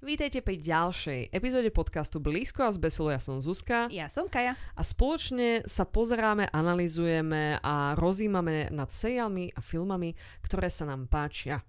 [0.00, 3.12] Vítejte pri ďalšej epizóde podcastu Blízko a zbesilo.
[3.12, 3.84] Ja som Zuzka.
[3.92, 4.56] Ja som Kaja.
[4.72, 11.60] A spoločne sa pozeráme, analizujeme a rozímame nad seriálmi a filmami, ktoré sa nám páčia.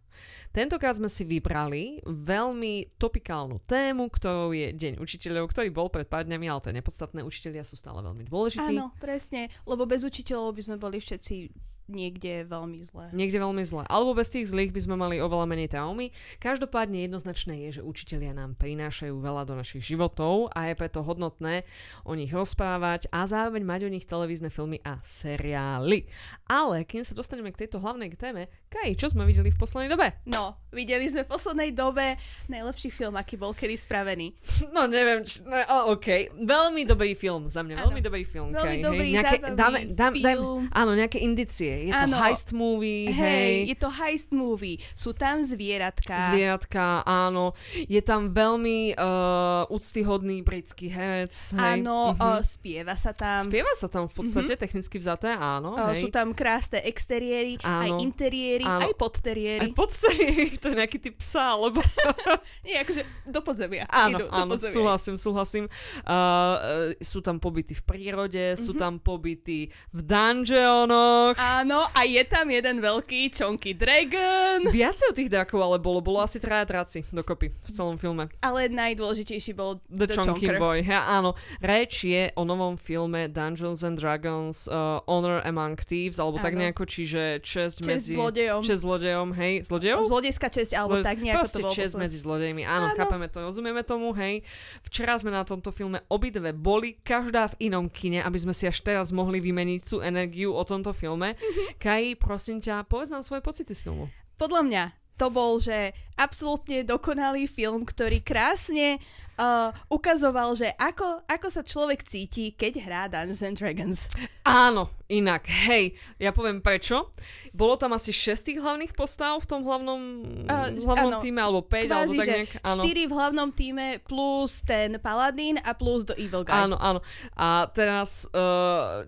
[0.55, 6.23] Tentokrát sme si vybrali veľmi topikálnu tému, ktorou je Deň učiteľov, ktorý bol pred pár
[6.23, 7.27] dňami, ale to je nepodstatné.
[7.27, 8.79] Učiteľia sú stále veľmi dôležití.
[8.79, 11.52] Áno, presne, lebo bez učiteľov by sme boli všetci
[11.92, 13.12] niekde veľmi zle.
[13.12, 13.84] Niekde veľmi zle.
[13.86, 16.16] Alebo bez tých zlých by sme mali oveľa menej traumy.
[16.40, 21.68] Každopádne jednoznačné je, že učitelia nám prinášajú veľa do našich životov a je preto hodnotné
[22.08, 26.08] o nich rozprávať a zároveň mať o nich televízne filmy a seriály.
[26.48, 30.16] Ale kým sa dostaneme k tejto hlavnej téme, Kaj, čo sme videli v poslednej dobe?
[30.23, 32.16] No, videli sme v poslednej dobe
[32.48, 34.32] najlepší film, aký bol kedy spravený.
[34.71, 36.32] No neviem, či, no, oh, OK.
[36.32, 37.91] Veľmi dobrý film za mňa, ano.
[37.91, 38.55] veľmi dobrý film.
[38.55, 39.16] Veľmi Kaj, dobrý, hej.
[39.20, 40.71] Nejaké, dáme, dáme, film.
[40.71, 41.80] áno, nejaké indicie.
[41.84, 42.17] Je to Áno.
[42.17, 43.16] heist movie, hej.
[43.16, 44.77] Hej, je to heist movie.
[44.94, 46.30] Sú tam zvieratka.
[46.30, 47.54] Zvieratka, áno.
[47.81, 51.34] Je tam veľmi uh, úctyhodný britský herec.
[51.52, 51.82] Hej.
[51.82, 52.20] Áno, Mhm.
[52.20, 53.41] o, spieva sa tam.
[53.41, 55.74] Spieva sa tam v podstate, technicky vzaté, áno.
[55.74, 55.99] O, hej.
[55.99, 57.98] sú tam krásne exteriéry, aj Áno.
[57.99, 58.84] interiéry, Áno.
[58.84, 59.63] aj podteriéry.
[59.63, 60.27] Aj podstarí,
[60.62, 61.82] to je nejaký typ psa, alebo...
[62.65, 63.85] Nie, akože do podzemia.
[63.87, 64.74] Áno, Idú do áno, podzemia.
[64.74, 65.66] súhlasím, súhlasím.
[66.02, 66.57] Uh, uh,
[67.00, 68.79] sú tam pobyty v prírode, sú Mhm.
[68.79, 69.59] tam pobyty
[69.90, 71.35] v dungeonoch.
[71.35, 74.68] Áno, a je tam jeden veľký Chonky Dragon.
[74.68, 78.28] Viacej o tých drakov ale bolo, bolo asi traja draci dokopy v celom filme.
[78.41, 80.58] Ale najdôležitejší bol The, The, Chonker.
[80.58, 80.84] Boy.
[80.84, 81.38] Ja, áno.
[81.62, 86.68] Reč je o novom filme Dungeons and Dragons uh, Honor Among Thieves, alebo tak Áno.
[86.68, 88.14] nejako, čiže česť Česť medzi...
[88.18, 88.62] zlodejom.
[88.66, 89.53] Česť zlodejom, hej.
[89.64, 90.00] Zlodejov?
[90.09, 91.74] Zlodejská česť, alebo Lebo tak nejako proste to bolo.
[91.78, 92.02] česť posledné.
[92.02, 92.64] medzi zlodejmi.
[92.66, 92.97] Áno, Áno.
[92.97, 94.42] chápeme to, rozumieme tomu, hej.
[94.81, 98.81] Včera sme na tomto filme obidve boli, každá v inom kine, aby sme si až
[98.81, 101.38] teraz mohli vymeniť tú energiu o tomto filme.
[101.84, 104.07] Kai, prosím ťa, povedz nám svoje pocity z filmu.
[104.38, 104.84] Podľa mňa
[105.22, 108.97] to bol, že absolútne dokonalý film, ktorý krásne
[109.38, 114.02] uh, ukazoval, že ako, ako sa človek cíti, keď hrá Dungeons and Dragons.
[114.42, 117.14] Áno, inak, hej, ja poviem prečo.
[117.54, 120.02] Bolo tam asi 6 tých hlavných postav v tom hlavnom,
[120.50, 121.22] A, hlavnom áno.
[121.22, 122.52] týme, alebo 5, alebo tak že nejak.
[122.66, 122.81] Áno.
[122.81, 126.66] 4 v hlavnom týme plus ten Paladín a plus The Evil Guy.
[126.66, 127.06] Áno, áno.
[127.38, 129.06] A teraz uh,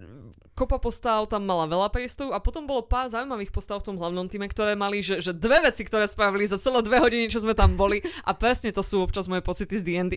[0.53, 4.29] kopa postav tam mala veľa priestoru a potom bolo pár zaujímavých postav v tom hlavnom
[4.29, 7.57] týme, ktoré mali, že, že dve veci, ktoré spravili za celé dve hodiny, čo sme
[7.57, 10.13] tam boli a presne to sú občas moje pocity z D&D.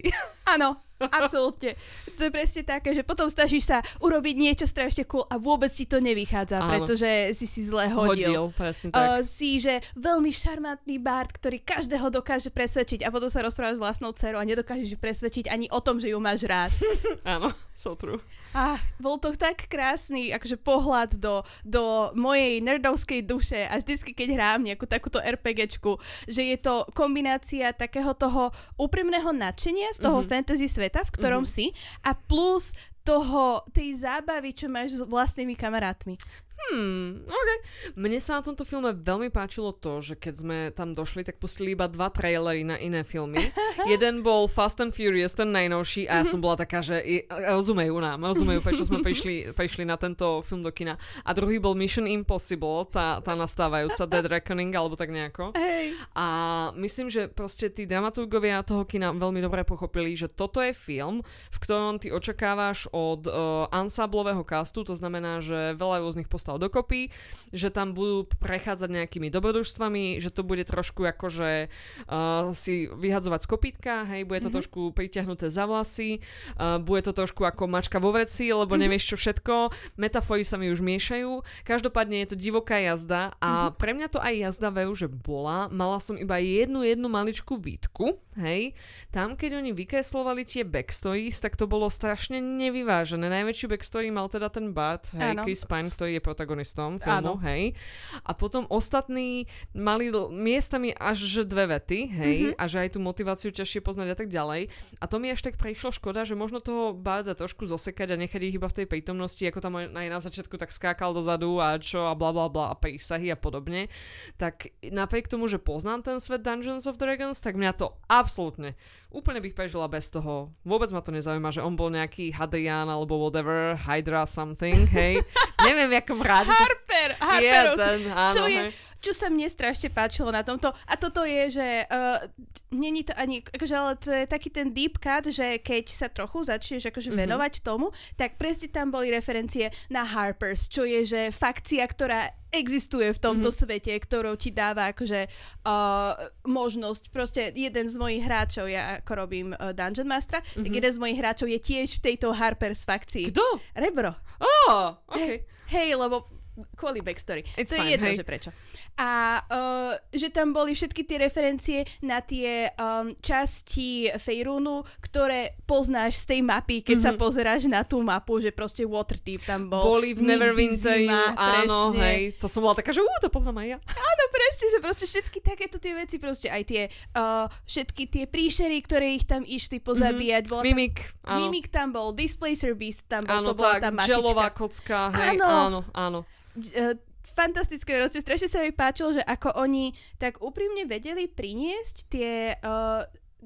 [0.55, 1.77] Áno, absolútne.
[2.13, 5.85] To je presne také, že potom snažíš sa urobiť niečo strašne cool a vôbec ti
[5.85, 6.71] to nevychádza, Áno.
[6.71, 8.33] pretože si si zle hodil.
[8.33, 9.03] Hodil, presne tak.
[9.03, 13.83] Uh, si, že veľmi šarmantný bard, ktorý každého dokáže presvedčiť a potom sa rozprávaš s
[13.83, 16.73] vlastnou dcerou a nedokážeš ju presvedčiť ani o tom, že ju máš rád.
[17.27, 18.21] Áno, so true.
[18.51, 24.29] Ah, bol to tak krásny akože pohľad do, do mojej nerdovskej duše a vždycky, keď
[24.33, 30.27] hrám nejakú takúto RPGčku, že je to kombinácia takého toho úprimného nadšenia z toho Mhm.
[30.27, 31.51] fantasy sveta, v ktorom Mhm.
[31.51, 31.67] si
[32.05, 32.71] a plus
[33.07, 36.19] toho, tej zábavy, čo máš s vlastnými kamarátmi.
[36.57, 37.51] Hmm, OK.
[37.95, 41.77] Mne sa na tomto filme veľmi páčilo to, že keď sme tam došli, tak pustili
[41.77, 43.53] iba dva trailery na iné filmy.
[43.93, 47.95] Jeden bol Fast and Furious, ten najnovší, a ja som bola taká, že i- rozumejú
[48.01, 50.99] nám, rozumejú, prečo sme prišli, prišli na tento film do kina.
[51.23, 55.55] A druhý bol Mission Impossible, tá, tá nastávajúca Dead Reckoning, alebo tak nejako.
[55.55, 55.95] Hej.
[56.19, 56.27] A
[56.75, 61.59] myslím, že proste tí dramaturgovia toho kina veľmi dobre pochopili, že toto je film, v
[61.63, 63.35] ktorom ty očakávaš od uh,
[63.71, 67.11] ansamblového castu, to znamená, že veľa rôznych postav dokopy,
[67.51, 71.67] že tam budú prechádzať nejakými dobrodružstvami, že to bude trošku akože
[72.07, 74.57] uh, si vyhadzovať z kopítka, hej, bude to Mhm.
[74.57, 76.23] trošku pritiahnuté za vlasy,
[76.55, 78.81] uh, bude to trošku ako mačka vo veci, lebo Mhm.
[78.81, 79.55] nevieš čo všetko,
[79.97, 83.75] metafory sa mi už miešajú, každopádne je to divoká jazda a Mhm.
[83.75, 88.15] pre mňa to aj jazda veru, že bola, mala som iba jednu, jednu maličkú výtku,
[88.37, 88.77] hej,
[89.09, 93.25] tam keď oni vykreslovali tie backstories, tak to bolo strašne nevyvážené.
[93.27, 95.43] Najväčšiu backstory mal teda ten Bart, hej, Áno.
[95.43, 97.41] Chris Pine, ktorý je protagonistom filmu, Áno.
[97.41, 97.73] hej.
[98.21, 102.61] A potom ostatní mali l- miestami až dve vety, hej, Mhm.
[102.61, 104.69] a že aj tú motiváciu ťažšie poznať a tak ďalej.
[105.01, 108.41] A to mi až tak prišlo škoda, že možno toho Barda trošku zosekať a nechať
[108.45, 112.05] ich iba v tej prítomnosti, ako tam aj na začiatku tak skákal dozadu a čo
[112.05, 113.89] a bla bla bla a prísahy a podobne.
[114.37, 118.77] Tak napriek tomu, že poznám ten svet Dungeons of Dragons, tak mňa to absolútne
[119.17, 120.53] úplne bych prežila bez toho.
[120.61, 125.25] Vôbec ma to nezaujíma, že on bol nejaký Hadrian alebo whatever, Hydra something, hej.
[125.67, 126.53] Neviem, jakom rádi.
[126.53, 127.17] Harper!
[127.17, 127.81] je Harperovci.
[127.81, 128.86] ten, áno, Čo je, hej.
[128.99, 132.25] Čo sa mne strašne páčilo na tomto, a toto je, že uh,
[132.71, 136.43] není to ani, akože, ale to je taký ten deep cut, že keď sa trochu
[136.43, 137.19] začneš akože Mhm.
[137.19, 143.11] venovať tomu, tak presne tam boli referencie na Harpers, čo je, že fakcia, ktorá existuje
[143.11, 143.57] v tomto Mhm.
[143.59, 145.29] svete, ktorou ti dáva akože
[145.63, 150.75] uh, možnosť, proste jeden z mojich hráčov, ja ako robím uh, Dungeon Mastera, tak Mhm.
[150.75, 153.29] jeden z mojich hráčov je tiež v tejto Harpers fakcii.
[153.29, 153.45] Kto?
[153.73, 154.15] Rebro.
[154.41, 155.43] Oh, OK.
[155.67, 156.31] Hej, lebo
[156.73, 157.45] kvôli backstory.
[157.55, 158.17] It's to je fine, jedno, hej.
[158.17, 158.51] že prečo.
[158.95, 159.11] A
[159.43, 166.35] uh, že tam boli všetky tie referencie na tie um, časti Fejrúnu, ktoré poznáš z
[166.35, 167.19] tej mapy, keď sa Mhm.
[167.19, 169.85] pozeráš na tú mapu, že proste Waterdeep tam bol.
[169.95, 172.01] Boli v nikdy Neverwinter, zima, áno, presne.
[172.03, 172.21] hej.
[172.39, 173.79] To som bola taká, že ú, to poznám aj ja.
[173.87, 176.83] Áno, presne, že proste všetky takéto tie veci, proste aj tie,
[177.13, 180.47] uh, všetky tie príšery, ktoré ich tam išli pozabíjať.
[180.47, 181.39] Tam, Mimik, áno.
[181.43, 184.13] Mimik tam bol, Displacer Beast tam bol, Áno, to bola tak, tá mačička.
[184.15, 185.45] gelová kocka, hej, Áno.
[185.45, 186.21] áno, áno.
[186.57, 186.97] Uh,
[187.37, 192.57] fantastické, proste strašne sa mi páčilo, že ako oni tak úprimne vedeli priniesť tie...
[192.65, 193.05] Uh,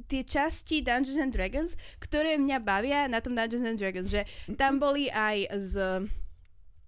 [0.08, 4.24] tie časti Dungeons and Dragons, ktoré mňa bavia na tom Dungeons and Dragons, že
[4.56, 5.74] tam boli aj z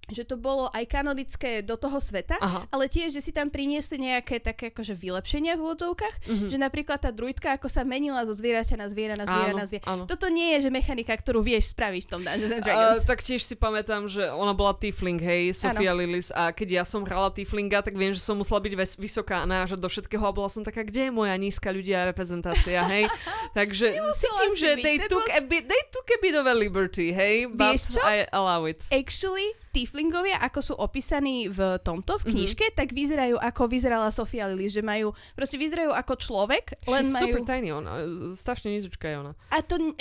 [0.05, 2.67] že to bolo aj kanonické do toho sveta, Aha.
[2.69, 6.47] ale tiež, že si tam priniesli nejaké také akože vylepšenia v úvodzovkách, Mhm.
[6.49, 9.65] že napríklad tá druidka, ako sa menila zo zvieraťa na zviera na zviera Áno, na
[9.65, 9.85] zviera.
[9.87, 10.05] áno.
[10.05, 13.05] Toto nie je, že mechanika, ktorú vieš spraviť v tom Dungeons and Dragons.
[13.05, 17.03] tak tiež si pamätám, že ona bola Tiefling, hej, Sofia Lillis a keď ja som
[17.03, 20.33] hrala Tieflinga, tak viem, že som musela byť ves- vysoká a nážať do všetkého a
[20.33, 23.07] bola som taká, kde je moja nízka ľudia reprezentácia, hej.
[23.55, 26.53] Takže cítim, že byť, they took, was- a bit, they took a bit of a
[26.53, 28.01] liberty, hej, but Vieš čo?
[28.03, 28.83] I allow it.
[28.89, 32.21] Actually, tieflingovia, ako sú opísaní v tomto, Mhm.
[32.21, 32.79] v knižke, mm-hmm.
[32.79, 37.25] tak vyzerajú ako vyzerala Sofia Lily, že majú, proste vyzerajú ako človek, len She's majú...
[37.27, 37.93] super tiny, ona,
[38.33, 39.33] strašne nizučka je ona.
[39.49, 39.93] A to um,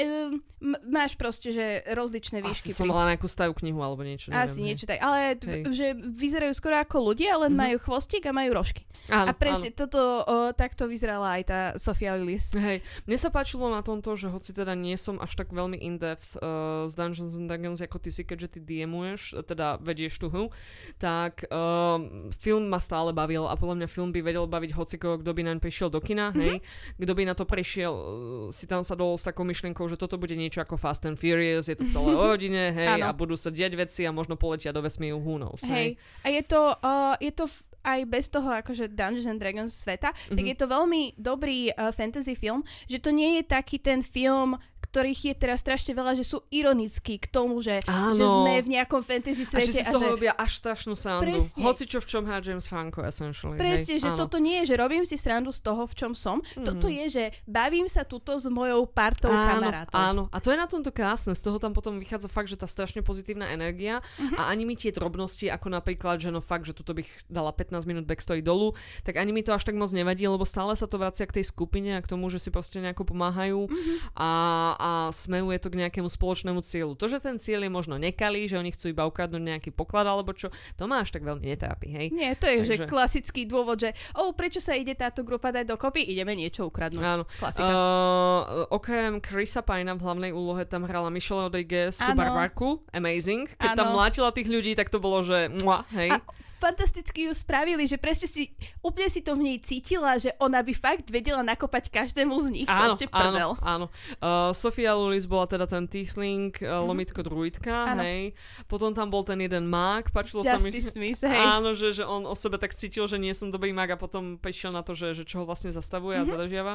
[0.83, 2.69] máš proste, že rozličné výšky.
[2.69, 4.44] Asi som mala nejakú stajú knihu alebo niečo, neviem.
[4.44, 5.63] Asi niečo tak, ale Hej.
[5.71, 7.59] že vyzerajú skoro ako ľudia, len Mhm.
[7.59, 8.83] majú chvostík a majú rožky.
[9.09, 9.79] Áno, a presne áno.
[9.81, 12.53] toto, o, takto vyzerala aj tá Sofia Lilis.
[12.53, 16.38] Hej, mne sa páčilo na tomto, že hoci teda nie som až tak veľmi in-depth
[16.38, 20.49] uh, z Dungeons and Dragons ako ty si, keďže ty DMuješ, teda vedieš tú hru,
[20.97, 25.31] tak um, film ma stále bavil a podľa mňa film by vedel baviť hocikoho, kto
[25.31, 26.39] by naň prišiel do kina, Mhm.
[26.39, 26.55] hej,
[26.97, 28.03] kto by na to prešiel, uh,
[28.49, 31.65] si tam sa dol s takou myšlienkou, že toto bude niečo ako Fast and Furious,
[31.65, 34.79] je to celé o rodine, hej, a budú sa diať veci a možno poletia do
[34.79, 35.97] vesmíru, who knows, Hej.
[36.21, 40.13] A je to, uh, je to f- aj bez toho akože Dungeons and Dragons sveta,
[40.13, 40.31] mm-hmm.
[40.31, 40.47] tak Mhm.
[40.47, 44.53] je to veľmi dobrý uh, fantasy film, že to nie je taký ten film,
[44.91, 48.11] ktorých je teraz strašne veľa, že sú ironickí k tomu, že, Áno.
[48.11, 51.31] že sme v nejakom fantasy A že svete si z toho robia až strašnú sandu.
[51.31, 51.63] Presne.
[51.63, 53.55] Hoci čo v čom hrá James Franco, essentially.
[53.55, 54.01] Presne, hej.
[54.01, 54.19] že Áno.
[54.19, 56.43] toto nie je, že robím si srandu z toho, v čom som.
[56.43, 56.65] Mhm.
[56.65, 59.95] Toto je, že bavím sa tuto s mojou partou áno, kamarátov.
[59.95, 62.67] áno, a to je na tomto krásne, z toho tam potom vychádza fakt, že tá
[62.67, 64.35] strašne pozitívna energia Mhm.
[64.35, 67.85] a ani mi tie drobnosti, ako napríklad, že no fakt, že tuto bych dala 15
[67.85, 70.97] minút backstory dolu, tak ani mi to až tak moc nevadí, lebo stále sa to
[70.97, 73.94] vracia k tej skupine a k tomu, že si proste nejako pomáhajú Mhm.
[74.13, 74.29] a,
[74.73, 74.81] a
[75.13, 76.98] smeruje to k nejakému spoločnému cieľu.
[76.98, 80.33] To, že ten cieľ je možno nekalý, že oni chcú iba ukradnúť nejaký poklad alebo
[80.33, 82.07] čo, to ma až tak veľmi netrápi, hej.
[82.12, 85.69] Nie, to je že Takže- klasický dôvod, že oh, prečo sa ide táto grupa dať
[85.69, 87.04] dokopy, ideme niečo ukradnúť.
[87.04, 87.24] Áno.
[87.39, 87.66] Klasika.
[87.66, 93.50] Uh, okrem Chrisa Pina v hlavnej úlohe tam hrala Michelle Rodriguez, tú barbarku, amazing.
[93.57, 94.01] Keď tam Áno.
[94.01, 96.12] mlátila tých ľudí, tak to bolo, že mua, hej.
[96.12, 96.19] A
[96.61, 100.71] fantasticky ju spravili, že presne si, úplne si to v nej cítila, že ona by
[100.71, 102.67] fakt vedela nakopať každému z nich.
[102.69, 103.57] Áno, proste prdel.
[103.57, 103.85] áno, áno.
[104.15, 107.89] Uh, Sofia Lulis bola teda ten tiefling, uh, lomitko druidka, Mhm.
[107.89, 108.01] Áno.
[108.03, 108.23] hej.
[108.65, 110.69] Potom tam bol ten jeden mák, páčilo sa mi...
[110.77, 111.33] Smith, hej.
[111.33, 114.35] Áno, že, že on o sebe tak cítil, že nie som dobrý mag a potom
[114.35, 116.21] prišiel na to, že, že čo ho vlastne zastavuje Mhm.
[116.21, 116.73] a zadržiava.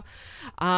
[0.57, 0.71] A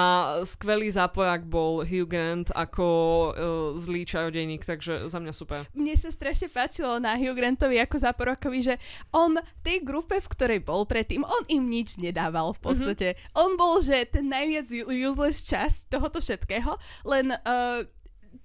[0.44, 3.32] skvelý záporák bol Hugh Grant ako uh,
[3.76, 5.64] zlý čarodejník, takže za mňa super.
[5.72, 8.74] Mne sa strašne páčilo na Hugh Grantovi ako záporokovi, že
[9.14, 13.08] on tej grupe, v ktorej bol predtým, on im nič nedával v podstate.
[13.14, 13.40] Mm-hmm.
[13.40, 16.76] On bol, že ten najviac useless časť tohoto všetkého,
[17.06, 17.86] len uh,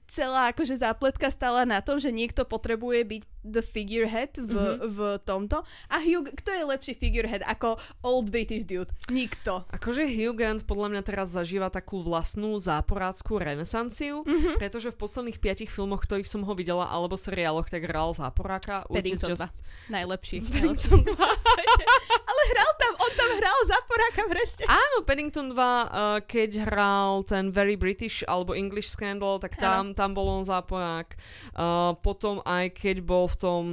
[0.08, 4.56] celá akože zápletka stála na tom, že niekto potrebuje byť the figurehead v, Mhm.
[4.56, 4.90] mm-hmm.
[4.90, 5.58] v tomto.
[5.88, 8.90] A Hugh, kto je lepší figurehead ako old British dude?
[9.08, 9.68] Nikto.
[9.70, 14.58] Akože Hugh Grant podľa mňa teraz zažíva takú vlastnú záporáckú renesanciu, Mhm.
[14.58, 18.88] pretože v posledných piatich filmoch, ktorých som ho videla, alebo seriáloch, tak hral záporáka.
[18.88, 19.52] Paddington just...
[19.88, 20.40] Najlepší.
[20.48, 20.90] najlepší.
[21.04, 21.84] na svete.
[22.34, 24.64] Ale hral tam, on tam hral záporáka presne.
[24.66, 25.86] Áno, Paddington 2, uh,
[26.24, 31.14] keď hral ten Very British alebo English Scandal, tak tam, tam bol on záporák.
[31.54, 33.64] Uh, potom aj keď bol v tom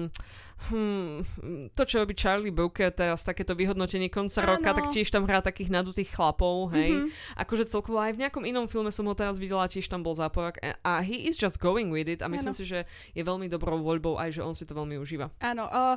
[0.68, 1.24] Hmm,
[1.72, 4.60] to, čo robí Charlie Brooker teraz, takéto vyhodnotenie konca Áno.
[4.60, 6.92] roka, tak tiež tam hrá takých nadutých chlapov, hej.
[6.92, 7.06] Mhm.
[7.40, 10.60] Akože celkovo aj v nejakom inom filme som ho teraz videla, tiež tam bol záporák
[10.60, 12.60] a, a he is just going with it a myslím Áno.
[12.60, 12.84] si, že
[13.16, 15.32] je veľmi dobrou voľbou aj, že on si to veľmi užíva.
[15.40, 15.96] Áno, uh,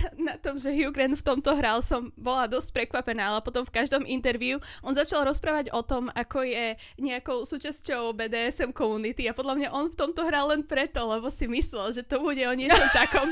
[0.26, 3.74] na tom, že Hugh Grant v tomto hral, som bola dosť prekvapená, ale potom v
[3.74, 9.54] každom interviu on začal rozprávať o tom, ako je nejakou súčasťou BDSM komunity a podľa
[9.58, 12.88] mňa on v tomto hral len preto, lebo si myslel, že to bude o niečom
[12.96, 13.28] takom.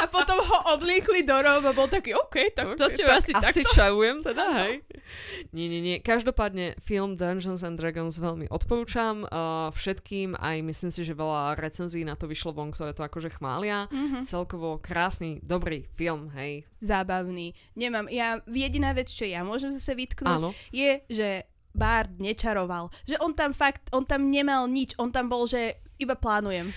[0.00, 3.20] A potom ho oblíkli do rov a bol taký, OK, tak to asi tak,
[3.52, 3.76] asi takto.
[3.76, 4.80] čaujem teda, hej.
[5.52, 5.96] Nie, nie, nie.
[6.00, 12.00] Každopádne film Dungeons and Dragons veľmi odporúčam uh, všetkým, aj myslím si, že veľa recenzií
[12.00, 13.92] na to vyšlo von, ktoré to akože chmália.
[13.92, 14.24] Mm-hmm.
[14.24, 16.64] Celkovo krásny, dobrý film, hej.
[16.80, 17.52] Zábavný.
[17.76, 20.56] Nemám, ja, jediná vec, čo ja môžem zase vytknúť, Áno.
[20.72, 21.44] je, že
[21.76, 22.88] Bard nečaroval.
[23.04, 26.72] Že on tam fakt, on tam nemal nič, on tam bol, že iba plánujem.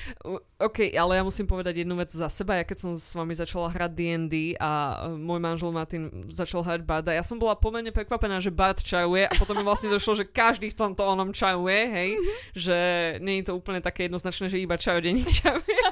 [0.59, 2.59] OK, ale ja musím povedať jednu vec za seba.
[2.59, 4.71] Ja keď som s vami začala hrať D&D a
[5.07, 9.27] e, môj manžel Martin začal hrať Barda, ja som bola pomerne prekvapená, že Bard čajuje
[9.27, 12.09] a potom mi vlastne došlo, že každý v tomto onom čajuje, hej?
[12.13, 12.35] Mm-hmm.
[12.53, 12.77] Že
[13.23, 15.83] nie je to úplne také jednoznačné, že iba čajodeník čajuje.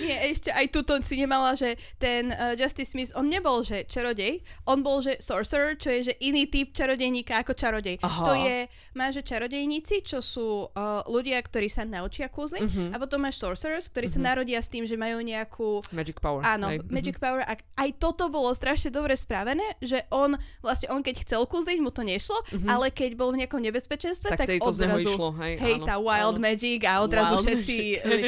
[0.00, 4.40] Nie, ešte aj tuto si nemala, že ten uh, Justice Smith, on nebol, že čarodej,
[4.64, 7.98] on bol, že sorcerer, čo je, že iný typ čarodejníka ako čarodej.
[8.00, 8.24] Aha.
[8.24, 8.56] To je,
[8.94, 12.88] máš, že čarodejníci, čo sú uh, ľudia, ktorí sa naučia kúzliť uh-huh.
[12.94, 14.16] a potom máš sorcerers, ktorí uh-huh.
[14.16, 14.26] sa mhm.
[14.26, 15.82] narodia s tým, že majú nejakú...
[15.90, 16.40] Magic power.
[16.46, 16.86] Áno, aj.
[16.88, 17.42] magic uh-huh.
[17.42, 17.42] power.
[17.44, 21.90] A aj toto bolo strašne dobre spravené, že on, vlastne on keď chcel kúzliť, mu
[21.90, 22.68] to nešlo, uh-huh.
[22.70, 24.78] ale keď bol v nejakom nebezpečenstve, tak, tak odrazu...
[24.78, 26.44] z neho išlo, hej, hej áno, tá wild áno.
[26.44, 27.76] magic a odrazu wild všetci...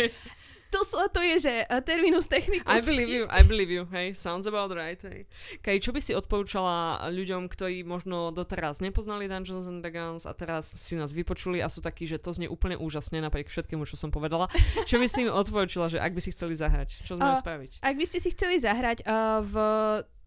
[0.82, 2.66] to, to je, že uh, terminus technicus.
[2.66, 5.30] I believe you, I believe you, hej, sounds about right, hej.
[5.62, 10.74] Kaj, čo by si odporúčala ľuďom, ktorí možno doteraz nepoznali Dungeons and Dragons a teraz
[10.74, 14.10] si nás vypočuli a sú takí, že to znie úplne úžasne napriek všetkému, čo som
[14.10, 14.50] povedala.
[14.90, 17.04] Čo by si im odporúčila, že ak by si chceli zahrať?
[17.04, 17.80] Čo sme uh, spraviť?
[17.80, 19.54] Ak by ste si chceli zahrať uh, v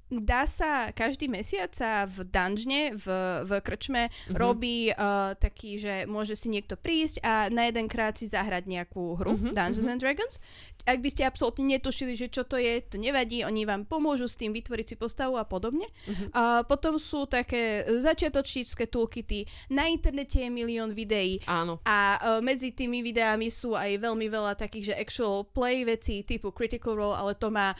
[0.07, 3.05] dá sa každý mesiac sa v dungeone, v,
[3.43, 4.35] v krčme mm-hmm.
[4.39, 9.19] robí uh, taký, že môže si niekto prísť a na jeden krát si zahrať nejakú
[9.19, 9.53] hru mm-hmm.
[9.53, 9.91] Dungeons mm-hmm.
[9.91, 10.35] and Dragons.
[10.87, 14.39] Ak by ste absolútne netušili, že čo to je, to nevadí, oni vám pomôžu s
[14.39, 15.91] tým vytvoriť si postavu a podobne.
[16.07, 16.29] Mm-hmm.
[16.31, 21.83] A potom sú také začiatočnícke toolkity, na internete je milión videí Áno.
[21.83, 26.55] a uh, medzi tými videami sú aj veľmi veľa takých, že actual play veci typu
[26.55, 27.75] Critical Role, ale to má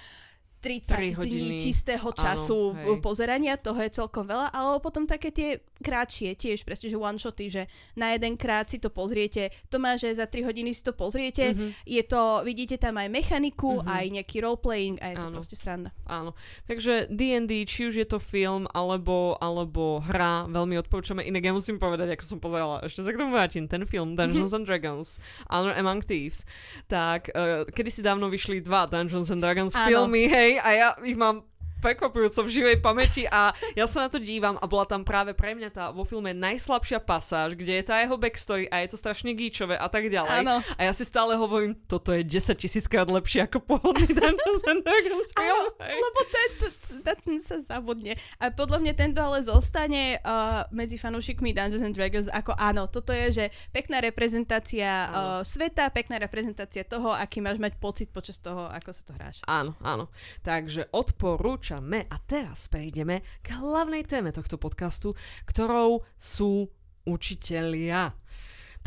[0.68, 1.32] 30 hodiny.
[1.32, 5.50] dní čistého času Áno, pozerania, toho je celkom veľa, ale potom také tie
[5.82, 9.96] krátšie, tiež presne, že one shoty, že na jeden krát si to pozriete, to má,
[9.96, 11.70] že za 3 hodiny si to pozriete, mm-hmm.
[11.86, 13.90] je to, vidíte tam aj mechaniku, mm-hmm.
[13.90, 15.36] aj nejaký roleplaying a je to Áno.
[15.38, 15.90] proste sranda.
[16.10, 16.34] Áno,
[16.66, 21.26] takže D&D, či už je to film alebo, alebo hra, veľmi odporúčame.
[21.26, 24.52] Inak ja musím povedať, ako som pozerala, ešte sa k tomu vrátim, ten film Dungeons
[24.52, 24.58] mm-hmm.
[24.58, 25.08] and Dragons,
[25.50, 26.44] Honor Among Thieves,
[26.90, 29.88] tak uh, kedy si dávno vyšli dva Dungeons and Dragons Áno.
[29.88, 31.46] filmy, hej, a ja ich mám
[31.80, 35.54] prekvapujúco v živej pamäti a ja sa na to dívam a bola tam práve pre
[35.54, 39.32] mňa tá vo filme najslabšia pasáž, kde je tá jeho backstory a je to strašne
[39.38, 40.44] gíčové a tak ďalej.
[40.44, 40.60] Áno.
[40.76, 45.30] A ja si stále hovorím, toto je 10 tisíckrát lepšie ako pohodný Dungeons and Dragons
[45.32, 45.68] film.
[45.78, 46.66] lebo tento,
[47.06, 48.18] ten sa zabudne.
[48.42, 53.14] A podľa mňa tento ale zostane uh, medzi fanúšikmi Dungeons and Dragons ako áno, toto
[53.14, 55.14] je, že pekná reprezentácia uh,
[55.46, 59.38] sveta, pekná reprezentácia toho, aký máš mať pocit počas toho, ako sa to hráš.
[59.46, 60.10] Áno, áno.
[60.42, 66.72] Takže odporúčam odporúčame a teraz prejdeme k hlavnej téme tohto podcastu, ktorou sú
[67.04, 68.16] učitelia.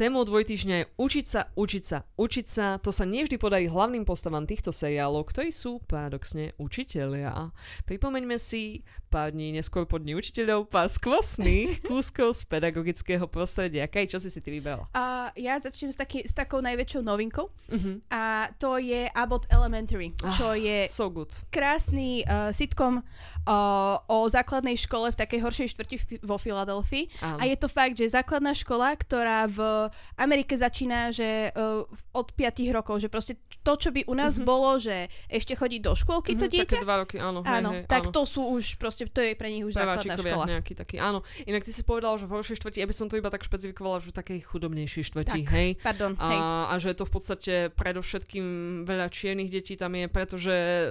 [0.01, 2.81] Témou dvojtýždňa je učiť sa, učiť sa, učiť sa.
[2.81, 7.53] To sa nevždy podarí hlavným postavám týchto seriálov, ktorí sú paradoxne učitelia.
[7.85, 8.81] Pripomeňme si
[9.13, 13.85] pár dní neskôr pod dní učiteľov pár skvostných kúskov z pedagogického prostredia.
[13.93, 14.89] Kaj, čo si si ty vybrala?
[14.97, 18.01] Uh, ja začnem s, taký, s takou najväčšou novinkou uh-huh.
[18.09, 21.29] a to je Abbott Elementary, čo ah, je so good.
[21.53, 27.21] krásny uh, sitcom uh, o základnej škole v takej horšej štvrti vo Filadelfii.
[27.21, 32.61] A je to fakt, že základná škola, ktorá v Amerike začína, že uh, od 5
[32.75, 34.49] rokov, že proste to, čo by u nás mm-hmm.
[34.49, 36.73] bolo, že ešte chodí do škôlky mm-hmm, to dieťa.
[36.73, 37.45] Také dva roky, áno.
[37.45, 38.13] Áno, hej, tak áno.
[38.13, 40.45] to sú už proste, to je pre nich už základná škola.
[40.49, 41.21] nejaký taký, áno.
[41.45, 44.01] Inak ty si povedal, že v horšej štvrti, ja by som to iba tak špecifikovala,
[44.01, 45.69] že v takej chudobnejšej štvrti, tak, hej.
[45.85, 46.39] Pardon, a, hej.
[46.41, 48.47] a že je to v podstate predovšetkým
[48.89, 50.89] veľa čiernych detí tam je, pretože e,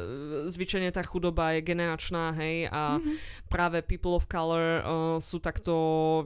[0.54, 3.50] zvyčajne tá chudoba je generačná, hej, a mm-hmm.
[3.50, 5.74] práve people of color uh, sú takto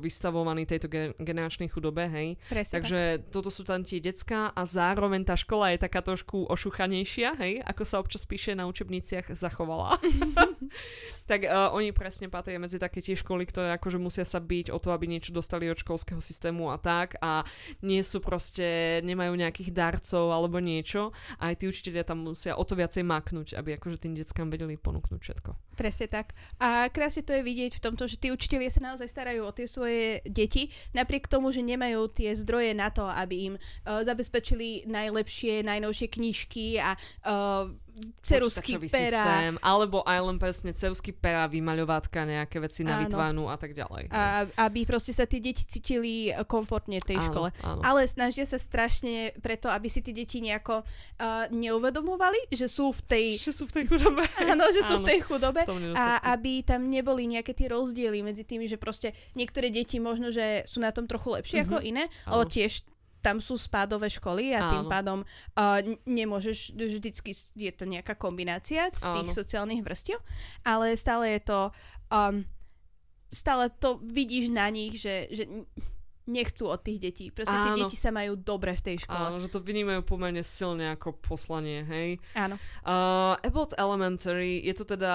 [0.04, 2.36] vystavovaní tejto ge- generačnej chudobe, hej.
[2.54, 3.34] Presne Takže tak.
[3.34, 7.84] toto sú tam tie decka a zároveň tá škola je taká trošku ošuchanejšia, hej, ako
[7.84, 9.98] sa občas píše na učebniciach zachovala.
[11.30, 14.78] tak uh, oni presne patria medzi také tie školy, ktoré akože musia sa byť o
[14.78, 17.42] to, aby niečo dostali od školského systému a tak a
[17.82, 22.64] nie sú proste, nemajú nejakých darcov alebo niečo a aj tí učiteľia tam musia o
[22.64, 25.52] to viacej maknúť, aby akože tým deckám vedeli ponúknuť všetko.
[25.74, 26.38] Presne tak.
[26.62, 29.66] A krásne to je vidieť v tomto, že tí učiteľia sa naozaj starajú o tie
[29.66, 35.64] svoje deti, napriek tomu, že nemajú tie zdroje na to, aby im uh, zabezpečili najlepšie,
[35.64, 37.72] najnovšie knižky a uh,
[38.22, 39.22] cerusky, pera.
[39.22, 43.02] systém, alebo aj len presne cerusky pera, vymaľovátka, nejaké veci na Áno.
[43.06, 44.10] vytvánu a tak ďalej.
[44.10, 47.50] A, aby proste sa tie deti cítili eh, komfortne v tej Áno, škole.
[47.60, 47.82] áno.
[47.82, 53.02] Ale snažia sa strašne preto, aby si tie deti nejako uh, neuvedomovali, že sú v
[53.04, 54.24] tej Že sú v tej chudobe.
[54.52, 58.22] Áno, že sú v Áno, tej chudobe v a aby tam neboli nejaké tie rozdiely
[58.22, 61.66] medzi tými, že proste niektoré deti možno, že sú na tom trochu lepšie Mhm.
[61.66, 62.32] ako iné, Áno.
[62.32, 62.82] ale tiež
[63.24, 64.92] tam sú spádové školy a tým Áno.
[64.92, 69.38] pádom uh, nemôžeš, vždycky je to nejaká kombinácia z tých Áno.
[69.40, 70.20] sociálnych vrstiev,
[70.68, 71.60] ale stále je to
[72.12, 72.44] um,
[73.34, 75.44] stále to vidíš na nich, že, že
[76.24, 77.26] nechcú od tých detí.
[77.30, 77.80] Proste tie Áno.
[77.84, 79.28] deti sa majú dobre v tej škole.
[79.28, 82.10] Áno, že to vnímajú pomerne silne ako poslanie, hej.
[82.32, 82.56] Áno.
[82.84, 85.14] Uh, Abbott Elementary, je to teda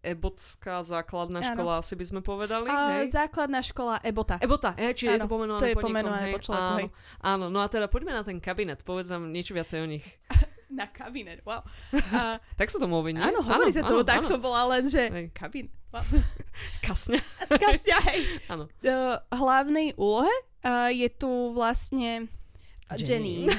[0.00, 1.48] Ebottská základná Áno.
[1.52, 3.12] škola, asi by sme povedali, A hej?
[3.12, 4.40] základná škola Ebota.
[4.40, 6.34] Ebota, hej, či je Áno, to pomenované to je po niekom, pomenované hej?
[6.34, 6.88] po človeku, áno, hej.
[7.20, 10.06] áno, no a teda poďme na ten kabinet, povedz nám niečo viacej o nich.
[10.66, 11.62] Na kabinet, wow.
[12.16, 13.22] A, Tak sa to hovorí, nie?
[13.22, 14.28] áno, hovorí sa to, áno, tak áno.
[14.28, 15.26] som bola len, že Hej.
[15.30, 15.70] kabinet.
[15.94, 16.02] Wow.
[16.86, 17.22] Kasňa.
[17.48, 18.20] Kasťa, hej.
[18.50, 18.66] Áno.
[18.82, 20.34] Uh, hlavnej úlohe
[20.66, 22.26] uh, je tu vlastne
[22.94, 23.50] Janine.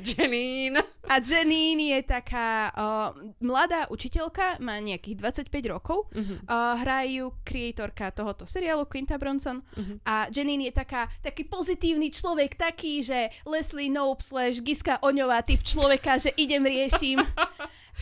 [0.00, 0.80] Janine.
[1.04, 3.12] A Janine je taká uh,
[3.44, 6.08] mladá učiteľka, má nejakých 25 rokov.
[6.16, 10.02] Mhm, Uh, hrajú kreatorka tohoto seriálu Quinta Bronson mhm.
[10.02, 15.60] a Janine je taká, taký pozitívny človek, taký, že Leslie Knope slash Giska Oňová typ
[15.62, 17.22] človeka, že idem, riešim.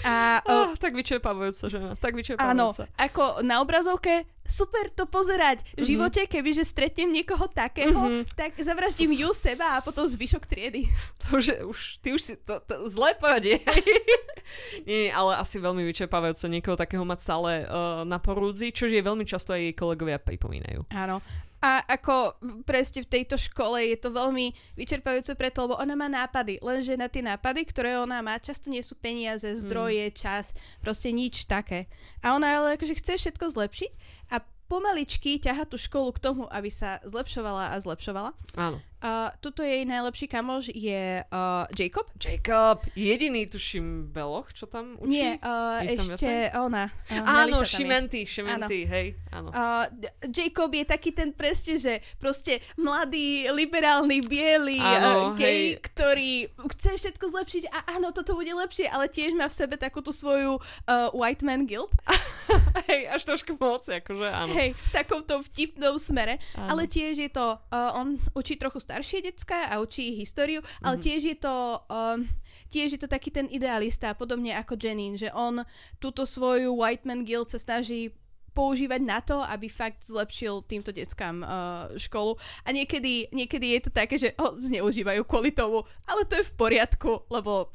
[0.00, 2.84] A Oh, tak vyčerpávajúca žena, tak Áno, vyčerpávajúca.
[2.94, 5.60] ako na obrazovke super to pozerať.
[5.74, 5.86] V Mhm.
[5.86, 8.32] živote, kebyže stretnem niekoho takého, Mhm.
[8.32, 10.88] tak zavraždím ju, seba a potom zvyšok triedy.
[11.24, 13.60] To, že už, ty už si to, to zle povedie.
[14.86, 19.22] Nie, ale asi veľmi vyčerpávajúce niekoho takého mať stále uh, na porúdzi, čo je veľmi
[19.22, 20.88] často aj jej kolegovia pripomínajú.
[20.90, 21.20] Áno.
[21.58, 26.62] A ako presne v tejto škole je to veľmi vyčerpajúce preto, lebo ona má nápady,
[26.62, 31.50] lenže na tie nápady, ktoré ona má, často nie sú peniaze, zdroje, čas, proste nič
[31.50, 31.90] také.
[32.22, 33.92] A ona ale akože chce všetko zlepšiť
[34.30, 38.30] a pomaličky ťaha tú školu k tomu, aby sa zlepšovala a zlepšovala.
[38.54, 38.78] Áno.
[38.98, 42.10] Uh, tuto jej najlepší kamoš je uh, Jacob.
[42.18, 45.22] Jacob, jediný tuším beloch, čo tam učí?
[45.22, 46.90] Nie, uh, Je ešte ona.
[47.06, 47.62] Uh, Áno.
[47.62, 49.54] Šimenty, Šimenty, hej, áno.
[49.54, 49.86] Uh,
[50.26, 55.86] Jacob je taký ten presne, že proste mladý, liberálny, biely Áno, uh, gay, hej.
[55.94, 56.32] ktorý
[56.74, 60.58] chce všetko zlepšiť a áno, toto bude lepšie, ale tiež má v sebe takúto svoju
[60.58, 61.94] uh, white man guilt.
[62.90, 64.58] hej, až trošku moc, akože áno.
[64.58, 66.42] Hej, v takomto vtipnom smere.
[66.58, 66.74] Áno.
[66.74, 70.96] Ale tiež je to, uh, on učí trochu staršie decka a učí ich históriu, ale
[70.96, 71.02] Mhm.
[71.04, 71.54] tiež je to...
[71.92, 72.24] Um,
[72.68, 75.64] Tiež je to taký ten idealista, podobne ako Janine, že on
[75.96, 78.12] túto svoju White Man Guild sa snaží
[78.52, 81.48] používať na to, aby fakt zlepšil týmto deckám uh,
[81.96, 82.36] školu.
[82.66, 86.52] A niekedy, niekedy je to také, že ho zneužívajú kvôli tomu, ale to je v
[86.60, 87.72] poriadku, lebo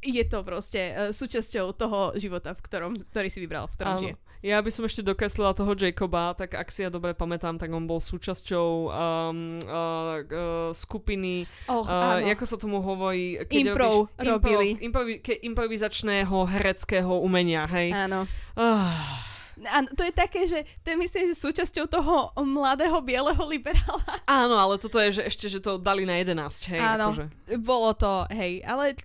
[0.00, 4.02] je to proste uh, súčasťou toho života, v ktorom, ktorý si vybral, v ktorom Áno.
[4.08, 4.14] žije.
[4.40, 7.84] Ja by som ešte dokreslila toho Jacoba, tak ak si ja dobre pamätám, tak on
[7.84, 14.80] bol súčasťou um, uh, uh, skupiny, Oh, uh, ako sa tomu hovorí, Improv robili.
[14.80, 17.92] improvi, ke, improvizačného hereckého umenia, hej.
[17.92, 18.24] Áno.
[18.56, 19.28] Ah,
[19.60, 24.00] Áno, to je také, že to je myslím, že súčasťou toho mladého bieleho liberála.
[24.24, 26.80] áno, ale toto je, že ešte, že to dali na 11, hej.
[26.80, 27.12] Áno.
[27.12, 27.24] Akože.
[27.60, 28.96] Bolo to, hej, ale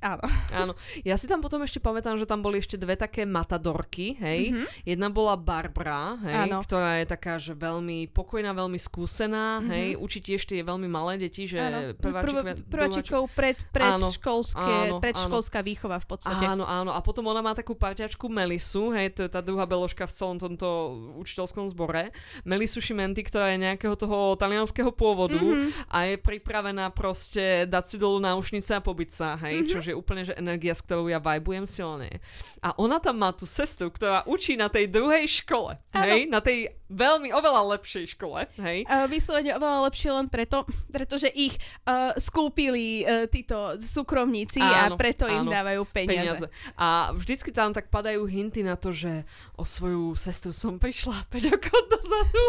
[0.00, 0.24] áno.
[0.52, 0.72] Áno.
[1.02, 4.52] Ja si tam potom ešte pamätám, že tam boli ešte dve také matadorky, hej.
[4.52, 4.64] Mhm.
[4.84, 6.60] Jedna bola Barbara, hej, Áno.
[6.62, 9.68] ktorá je taká, že veľmi pokojná, veľmi skúsená, Mhm.
[9.68, 9.86] hej.
[9.96, 14.96] Učí tiež tie veľmi malé deti, že Áno, prváčik, prv, prváčikov pred, Áno, predškolské, áno,
[15.00, 16.44] predškolská výchova v podstate.
[16.44, 16.90] Áno, áno.
[16.90, 20.36] A potom ona má takú parťačku Melisu, hej, to je tá druhá beložka v celom
[20.36, 20.66] tomto
[21.18, 22.10] učiteľskom zbore.
[22.44, 25.90] Melisu Šimenty, ktorá je nejakého toho talianského pôvodu Mhm.
[25.90, 29.68] a je pripravená proste dať si dolu náušnice a pobiť sa, hej, Mhm.
[29.68, 32.22] čo je úplne že energia, s ktorou ja vibujem silne.
[32.64, 36.74] A ona tam má tú sestru, ktorá učí na tej druhej škole, hej, na tej
[36.86, 38.84] veľmi oveľa lepšej škole, hej.
[38.84, 44.94] Uh, vyslovene oveľa lepšie len preto, pretože ich uh, skúpili uh, títo súkromníci a Áno,
[44.94, 45.50] preto im áno.
[45.50, 46.46] dávajú peniaze.
[46.46, 46.46] peniaze.
[46.74, 51.52] A vždycky tam tak padajú hinty na to, že o svoju sestru som prišla 5
[51.52, 52.44] rokov dozadu,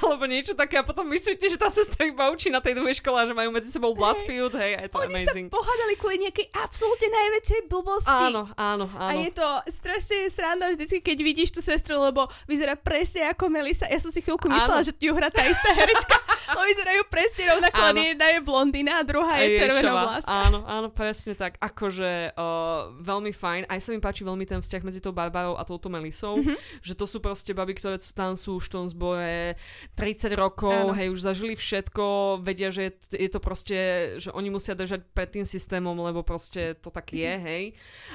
[0.00, 3.16] alebo niečo také a potom myslíte, že tá sestra iba učí na tej druhej škole
[3.16, 5.46] a že majú medzi sebou Bloodfield, hej, a je to Oni amazing.
[5.48, 8.26] sa pohádali kvôli nejakej absolútne najväčšej blbosti.
[8.30, 9.20] Áno, áno, A áno.
[9.20, 14.00] je to strašne sranda vždycky, keď vidíš tú sestru, lebo vyzerá presne ako Melisa, ja
[14.00, 16.16] som si chvíľku myslela, že ju hrá tá istá herečka,
[16.56, 20.24] lebo vyzerajú presne rovnako, len jedna je blondína a druhá je červenovláska.
[20.24, 21.60] Áno, áno, presne tak.
[21.60, 23.68] Akože uh, veľmi fajn.
[23.68, 26.80] Aj sa mi páči veľmi ten vzťah medzi tou Barbarou a touto Melisou, mm-hmm.
[26.80, 29.60] že to sú proste baby, ktoré tam sú už v tom zbore
[30.00, 30.96] 30 rokov, áno.
[30.96, 33.76] hej, už zažili všetko, vedia, že je, je to proste,
[34.16, 37.44] že oni musia držať pred tým systémom, lebo proste to tak je, mm-hmm.
[37.52, 37.64] hej.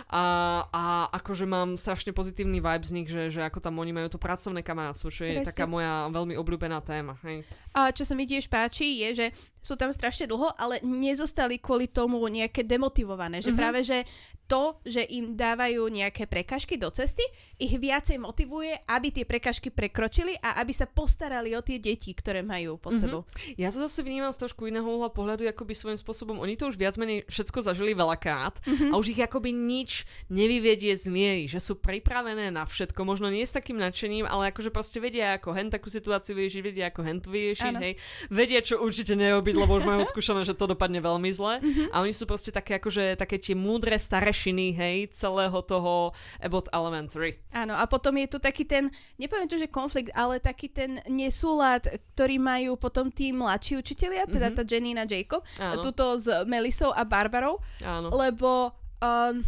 [0.09, 0.25] A,
[0.73, 4.17] a akože mám strašne pozitívny vibe z nich, že, že ako tam oni majú to
[4.17, 5.53] pracovné kamarátstvo, čo je Presne.
[5.53, 7.19] taká moja veľmi obľúbená téma.
[7.27, 7.43] Hej.
[7.75, 9.27] A čo sa mi tiež páči, je, že
[9.63, 13.39] sú tam strašne dlho, ale nezostali kvôli tomu nejaké demotivované.
[13.39, 13.59] Že mm-hmm.
[13.59, 14.03] práve, že
[14.47, 17.23] to, že im dávajú nejaké prekažky do cesty,
[17.57, 22.43] ich viacej motivuje, aby tie prekažky prekročili a aby sa postarali o tie deti, ktoré
[22.43, 23.03] majú pod mm-hmm.
[23.07, 23.21] sebou.
[23.55, 26.75] Ja to zase vnímam z trošku iného uhla pohľadu, akoby svojím spôsobom, oni to už
[26.75, 28.91] viac menej všetko zažili veľakrát mm-hmm.
[28.91, 33.47] a už ich akoby nič nevyvedie z miery, že sú pripravené na všetko, možno nie
[33.47, 37.17] s takým nadšením, ale akože proste vedia, ako hen takú situáciu vyriešiť, vedia, ako hen
[37.23, 37.93] to vyriešiť, hej.
[38.27, 41.63] Vedia, čo určite nerobiť, lebo už majú odskúšané, že to dopadne veľmi zle.
[41.63, 41.87] Mm-hmm.
[41.93, 46.09] A oni sú proste také, akože, také tie múdre staré starešiny, hej, celého toho
[46.41, 47.37] Abbott Elementary.
[47.53, 48.89] Áno, a potom je tu taký ten,
[49.21, 51.85] nepoviem to, že konflikt, ale taký ten nesúlad,
[52.17, 54.57] ktorý majú potom tí mladší učitelia, teda mm-hmm.
[54.57, 55.85] tá Jenny a Jacob, Áno.
[55.85, 58.09] tuto s Melisou a Barbarou, Áno.
[58.09, 59.45] lebo um,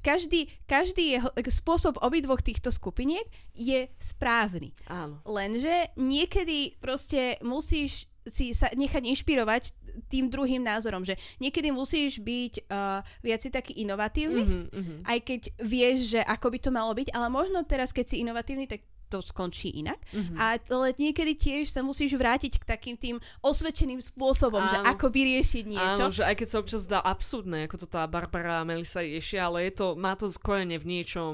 [0.00, 4.72] každý, každý jeho, spôsob obidvoch týchto skupiniek je správny.
[4.88, 5.20] Áno.
[5.28, 9.70] Lenže niekedy proste musíš si sa nechať inšpirovať
[10.10, 14.98] tým druhým názorom, že niekedy musíš byť uh, viac si taký inovatívny, mm-hmm, mm-hmm.
[15.06, 18.66] aj keď vieš, že ako by to malo byť, ale možno teraz, keď si inovatívny,
[18.68, 19.98] tak to skončí inak.
[20.12, 20.36] Mm-hmm.
[20.36, 24.70] A, ale niekedy tiež sa musíš vrátiť k takým tým osvedčeným spôsobom, áno.
[24.70, 26.02] že ako vyriešiť niečo.
[26.04, 29.48] Áno, že aj keď sa občas dá absurdné, ako to tá Barbara a Melisa riešia,
[29.48, 31.32] ale je to, má to skorene v niečom,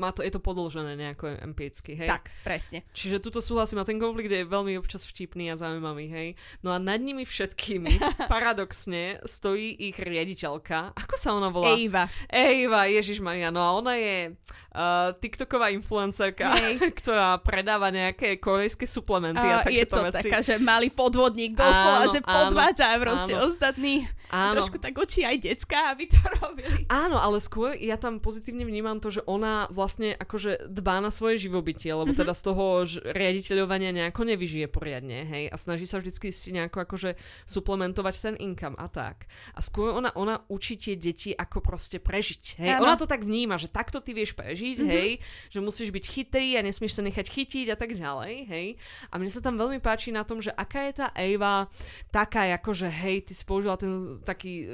[0.00, 2.08] má to, je to podložené nejako empiricky, hej?
[2.08, 2.82] Tak, presne.
[2.96, 6.28] Čiže tuto súhlasím a ten konflikt je veľmi občas vtipný a zaujímavý, hej?
[6.64, 8.00] No a nad nimi všetkými,
[8.32, 10.96] paradoxne, stojí ich riaditeľka.
[10.96, 11.76] Ako sa ona volá?
[11.76, 12.08] Eva.
[12.30, 13.52] Eva, Ježiš Maria.
[13.52, 14.32] No a ona je
[14.74, 16.54] uh, TikToková influencerka,
[17.10, 20.16] ktorá predáva nejaké korejské suplementy a, a takéto Je to veci.
[20.22, 23.42] taká, že malý podvodník doslova, áno, že podvádza áno, proste áno.
[23.50, 23.94] ostatní.
[24.30, 24.62] Áno.
[24.62, 26.86] Trošku tak učí aj decka, aby to robili.
[26.86, 31.50] Áno, ale skôr ja tam pozitívne vnímam to, že ona vlastne akože dbá na svoje
[31.50, 32.22] živobytie, lebo mm-hmm.
[32.22, 32.64] teda z toho
[33.10, 37.18] riaditeľovania nejako nevyžije poriadne, hej, a snaží sa vždycky si nejako akože
[37.50, 39.26] suplementovať ten income a tak.
[39.58, 42.78] A skôr ona, ona učí tie deti, ako proste prežiť, hej.
[42.78, 42.86] Áno.
[42.86, 44.94] Ona to tak vníma, že takto ty vieš prežiť, mm-hmm.
[44.94, 45.10] hej,
[45.50, 48.66] že musíš byť chytrý a nesmieš sa nechať chytiť a tak ďalej, hej.
[49.08, 51.66] A mne sa tam veľmi páči na tom, že aká je tá Eva
[52.12, 54.70] taká, ako že hej, ty si použila ten taký uh,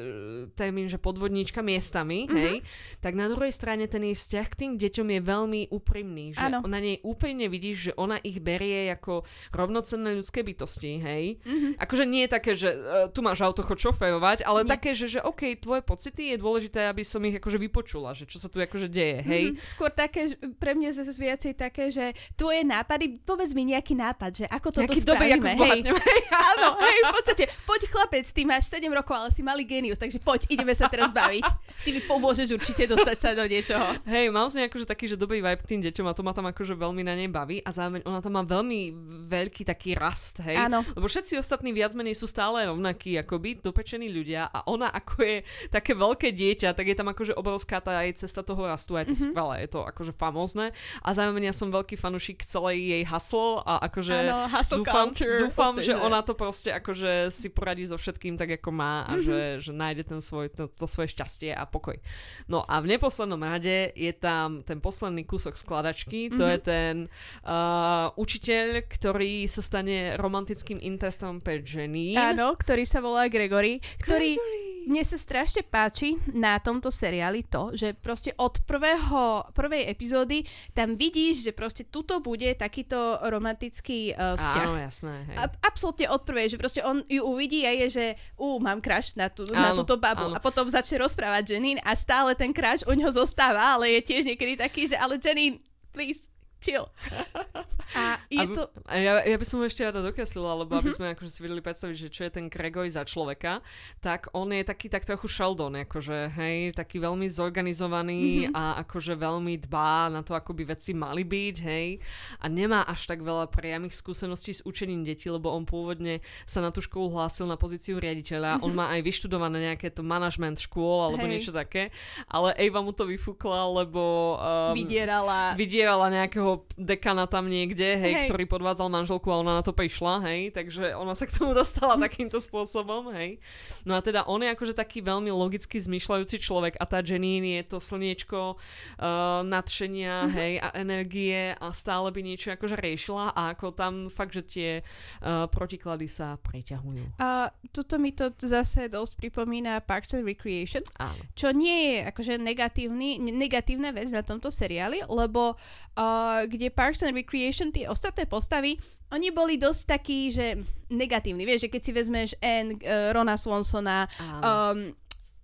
[0.58, 2.36] termín, že podvodníčka miestami, mm-hmm.
[2.36, 2.54] hej.
[2.98, 6.66] Tak na druhej strane ten jej vzťah k tým deťom je veľmi úprimný, že ano.
[6.66, 9.22] na nej úplne vidíš, že ona ich berie ako
[9.54, 11.24] rovnocenné ľudské bytosti, hej.
[11.44, 11.72] Mm-hmm.
[11.78, 14.70] Akože nie je také, že uh, tu máš auto, chod šoférovať, ale nie.
[14.72, 18.40] také, že, že OK, tvoje pocity je dôležité, aby som ich akože vypočula, že čo
[18.40, 19.44] sa tu akože deje, hej.
[19.52, 19.68] Mm-hmm.
[19.68, 24.46] Skôr také, pre mňa zase viacej také, že tvoje nápady, povedz mi nejaký nápad, že
[24.48, 25.50] ako toto Nejaký spravíme.
[25.56, 25.80] Hej.
[26.52, 30.20] Áno, hej, v podstate, poď chlapec, ty máš 7 rokov, ale si malý genius, takže
[30.20, 31.44] poď, ideme sa teraz baviť.
[31.84, 34.00] Ty mi pomôžeš určite dostať sa do niečoho.
[34.04, 36.48] Hej, mám z akože taký, že dobrý vibe k tým deťom a to ma tam
[36.48, 38.80] akože veľmi na nej baví a zároveň ona tam má veľmi
[39.28, 40.56] veľký taký rast, hej.
[40.56, 40.82] Áno.
[40.94, 45.14] Lebo všetci ostatní viac menej sú stále rovnakí, ako byť dopečení ľudia a ona ako
[45.22, 45.36] je
[45.68, 49.14] také veľké dieťa, tak je tam akože obrovská tá aj cesta toho rastu, aj to
[49.14, 49.32] mm-hmm.
[49.32, 53.82] skvelé, je to akože famózne a zároveň ja som veľký fanúšik celej jej haslo a
[53.90, 54.46] akože ano,
[54.78, 59.02] dúfam, culture, dúfam že ona to proste akože si poradí so všetkým tak, ako má
[59.02, 59.26] a mm-hmm.
[59.26, 61.98] že, že nájde ten svoj, to, to svoje šťastie a pokoj.
[62.46, 66.38] No a v neposlednom rade je tam ten posledný kúsok skladačky, mm-hmm.
[66.38, 66.64] to je mhm.
[66.64, 66.94] ten
[67.42, 72.14] uh, učiteľ, ktorý sa stane romantickým interestom pre ženy.
[72.14, 74.38] Áno, ktorý sa volá Gregory, ktorý...
[74.38, 80.46] Gregory mne sa strašne páči na tomto seriáli to, že proste od prvého, prvej epizódy
[80.72, 84.66] tam vidíš, že proste tuto bude takýto romantický uh, vzťah.
[84.70, 85.14] Áno, jasné.
[85.26, 85.36] Hej.
[85.42, 88.06] A, absolútne od prvej, že proste on ju uvidí a je, že
[88.38, 90.30] ú, mám crush na, tú, na túto babu.
[90.30, 90.38] Áno.
[90.38, 94.22] A potom začne rozprávať Janine a stále ten crush u ňoho zostáva, ale je tiež
[94.22, 95.58] niekedy taký, že ale Janine,
[95.90, 96.22] please,
[96.62, 96.86] chill.
[97.94, 98.62] A je a, to...
[98.90, 100.82] A ja, ja by som ho ešte rada dokreslila, lebo mm-hmm.
[100.82, 100.96] aby mhm.
[100.98, 103.62] sme akože si vedeli predstaviť, že čo je ten Gregoj za človeka,
[104.02, 108.58] tak on je taký tak trochu Sheldon, akože, hej, taký veľmi zorganizovaný mm-hmm.
[108.58, 112.02] a akože veľmi dbá na to, ako by veci mali byť, hej,
[112.42, 116.74] a nemá až tak veľa priamých skúseností s učením detí, lebo on pôvodne sa na
[116.74, 118.66] tú školu hlásil na pozíciu riaditeľa, mm-hmm.
[118.66, 121.38] on má aj vyštudované nejaké to management škôl alebo hej.
[121.38, 121.94] niečo také,
[122.26, 124.02] ale Eva mu to vyfúkla, lebo
[124.40, 125.54] um, vydierala.
[125.54, 128.26] vydierala nejakého dekana tam niekde niekde, hej, Hej.
[128.32, 132.00] ktorý podvádzal manželku a ona na to prišla, hej, takže ona sa k tomu dostala
[132.08, 133.36] takýmto spôsobom, hej.
[133.84, 137.76] No a teda on je akože taký veľmi logicky zmyšľajúci človek a tá Janine je
[137.76, 143.76] to slniečko uh, nadšenia, hej, a energie a stále by niečo akože riešila a ako
[143.76, 147.20] tam fakt, že tie uh, protiklady sa preťahujú.
[147.20, 151.20] A tuto mi to zase dosť pripomína Parks and Recreation, Áno.
[151.36, 157.02] čo nie je akože negatívny, ne- negatívna vec na tomto seriáli, lebo uh, kde Parks
[157.02, 158.76] and Recreation, tie ostatné postavy,
[159.14, 160.58] oni boli dosť takí, že
[160.90, 161.46] negatívni.
[161.46, 164.10] Vieš, že keď si vezmeš Anne, uh, Rona Swansona,
[164.42, 164.90] um,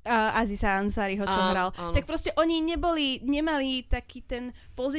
[0.05, 1.93] uh, Aziza Ansariho, čo Áno, hral, áno.
[1.93, 4.51] tak proste oni neboli, nemali taký ten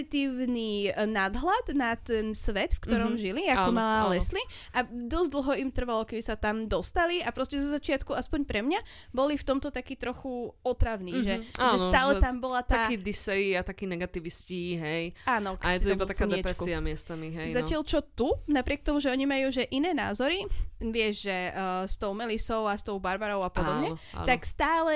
[0.04, 3.20] pozitívny eh, nadhľad na ten svet, v ktorom Mhm.
[3.20, 4.12] žili, ako Áno, mala áno.
[4.12, 4.44] Leslie.
[4.72, 8.60] A dosť dlho im trvalo, keby sa tam dostali a proste zo začiatku, aspoň pre
[8.60, 12.62] mňa, boli v tomto taký trochu otravní, že, Mhm, že áno, stále že tam bola
[12.62, 12.86] tá...
[12.86, 15.04] Takí diseji a takí negativisti, hej.
[15.26, 16.42] Áno, A je to iba taká slniečku.
[16.44, 17.50] depresia miestami, hej.
[17.54, 20.46] Zatiaľ čo tu, napriek tomu, že oni majú že iné názory,
[20.80, 23.54] vieš, že uh, s tou Melisou a s tou Barbarou a no.
[23.54, 24.26] podobne, Áno, áno.
[24.26, 24.93] tak stále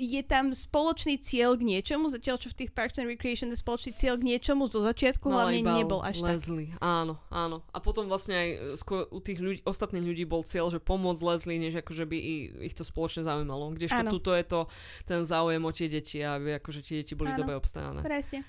[0.00, 3.92] je tam spoločný cieľ k niečomu, zatiaľ čo v tých Parks and Recreation je spoločný
[4.00, 6.40] cieľ k niečomu zo začiatku Mala hlavne nebol až tak.
[6.40, 6.72] Leslie.
[6.80, 7.60] Áno, áno.
[7.76, 8.48] A potom vlastne aj
[8.80, 12.16] skôr u tých ľudí, ostatných ľudí bol cieľ, že pomôcť Leslie, než akože by
[12.64, 13.76] ich to spoločne zaujímalo.
[13.76, 14.10] Kdežto Áno.
[14.16, 14.60] tuto je to
[15.04, 17.44] ten záujem o tie deti, aby akože tie deti boli Áno.
[17.44, 18.00] dobre obstarané.
[18.00, 18.40] Presne.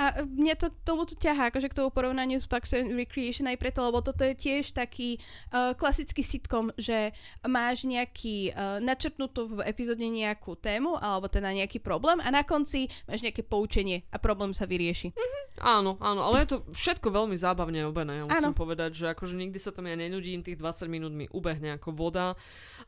[0.00, 3.60] A mne to tomu to ťahá, akože k tomu porovnaniu s Parks and Recreation aj
[3.60, 5.20] preto, lebo toto je tiež taký
[5.52, 7.12] uh, klasický sitcom, že
[7.44, 12.88] máš nejaký, uh, načrtnutú v epizódne nejakú tému, alebo teda nejaký problém a na konci
[13.04, 15.12] máš nejaké poučenie a problém sa vyrieši.
[15.60, 18.56] Áno, áno, ale je to všetko veľmi zábavne obené, ja musím Áno.
[18.56, 22.32] povedať, že akože nikdy sa tam ja nenudím, tých 20 minút mi ubehne ako voda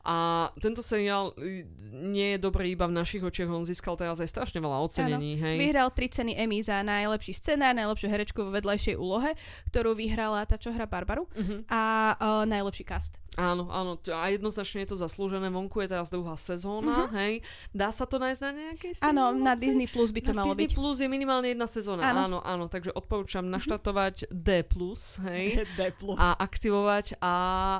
[0.01, 1.37] a tento seriál
[1.91, 5.57] nie je dobrý iba v našich očiach, on získal teraz aj strašne veľa ocenení, hej.
[5.59, 9.35] Vyhral tri ceny Emmy za najlepší scenár, najlepšiu herečku vo vedľajšej úlohe,
[9.67, 11.67] ktorú vyhrala tá, čo hrá Barbaru, Mhm.
[11.67, 11.81] a
[12.15, 13.19] uh, najlepší cast.
[13.35, 15.47] Áno, áno, a jednoznačne je to zaslúžené.
[15.47, 17.15] Vonku je teraz druhá sezóna, Mhm.
[17.15, 17.33] hej.
[17.69, 19.53] Dá sa to nájsť na nejakej Áno, na?
[19.53, 20.73] Disney Plus by to na malo Disney byť.
[20.73, 22.19] Plus je minimálne jedna sezóna, Áno.
[22.19, 24.61] áno, áno, takže odporúčam naštartovať D+,
[25.23, 25.45] hej,
[25.77, 25.81] D+.
[26.13, 27.33] a aktivovať a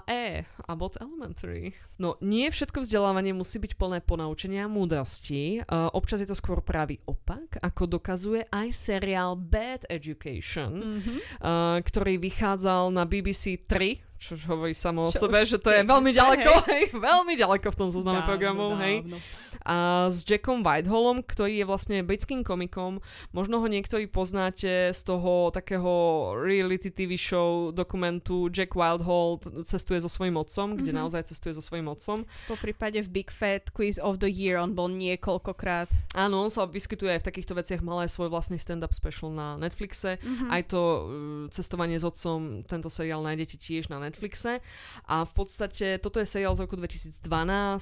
[0.04, 1.74] E, a bod Elementary.
[1.94, 5.62] No, nie všetko vzdelávanie musí byť plné ponaučenia a múdrosti.
[5.62, 11.14] Uh, občas je to skôr pravý opak, ako dokazuje aj seriál Bad Education, Mhm.
[11.38, 15.84] uh, ktorý vychádzal na BBC 3, čo hovorí samo o Čo sebe, že to je
[15.84, 18.96] je veľmi existuje, ďaleko, hej, veľmi ďaleko v tom zozname Dávno, programov, hej.
[19.64, 19.76] A
[20.08, 23.00] s Jackom Whitehallom, ktorý je vlastne britským komikom.
[23.32, 25.92] Možno ho niektorí poznáte z toho takého
[26.40, 31.00] reality TV show dokumentu Jack Whitehall cestuje so svojím otcom, kde Mhm.
[31.00, 32.24] naozaj cestuje so svojím otcom.
[32.48, 35.88] Po prípade v Big Fat Quiz of the Year on bol niekoľkokrát.
[36.14, 39.56] Áno, on sa vyskytuje aj v takýchto veciach, mal aj svoj vlastný stand-up special na
[39.56, 40.20] Netflixe.
[40.20, 40.46] Mhm.
[40.52, 41.02] Aj to uh,
[41.50, 44.13] cestovanie s otcom, tento seriál nájdete tiež na Netflixe.
[45.06, 47.18] A v podstate toto je seriál z roku 2012,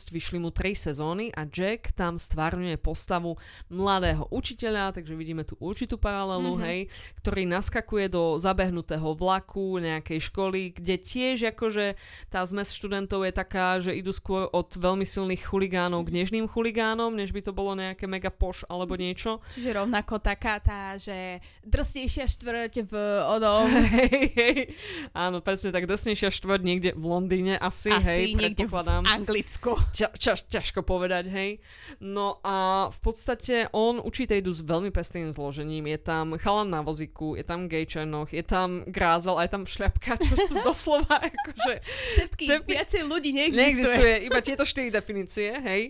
[0.07, 3.35] vyšli mu 3 sezóny a Jack tam stvárňuje postavu
[3.67, 6.61] mladého učiteľa, takže vidíme tu určitú paralelu, Mhm.
[6.61, 6.79] hej,
[7.17, 11.95] ktorý naskakuje do zabehnutého vlaku nejakej školy, kde tiež akože
[12.27, 17.11] tá zmes študentov je taká, že idú skôr od veľmi silných chuligánov k nežným chuligánom,
[17.11, 19.39] než by to bolo nejaké mega poš alebo niečo.
[19.55, 22.93] Čiže rovnako taká tá, že drsnejšia štvrť v
[23.25, 23.67] onom,
[24.01, 24.57] Hej, hej.
[25.11, 29.03] Áno, presne tak, drsnejšia štvrť niekde v Londýne asi, asi hej, niekde v predpokladám.
[29.07, 29.71] Anglicku.
[29.95, 31.49] Ťa, ťa, ťažko povedať, hej.
[32.03, 35.87] No a v podstate on učí tejdu s veľmi pestrým zložením.
[35.87, 39.63] Je tam chalan na vozíku, je tam gay černoch, je tam grázel a je tam
[39.63, 41.73] šľapka, čo sú doslova akože
[42.17, 43.61] Všetky, Defi- viacej ľudí neexistuje.
[43.61, 45.81] Neexistuje, iba tieto štyri definície, hej.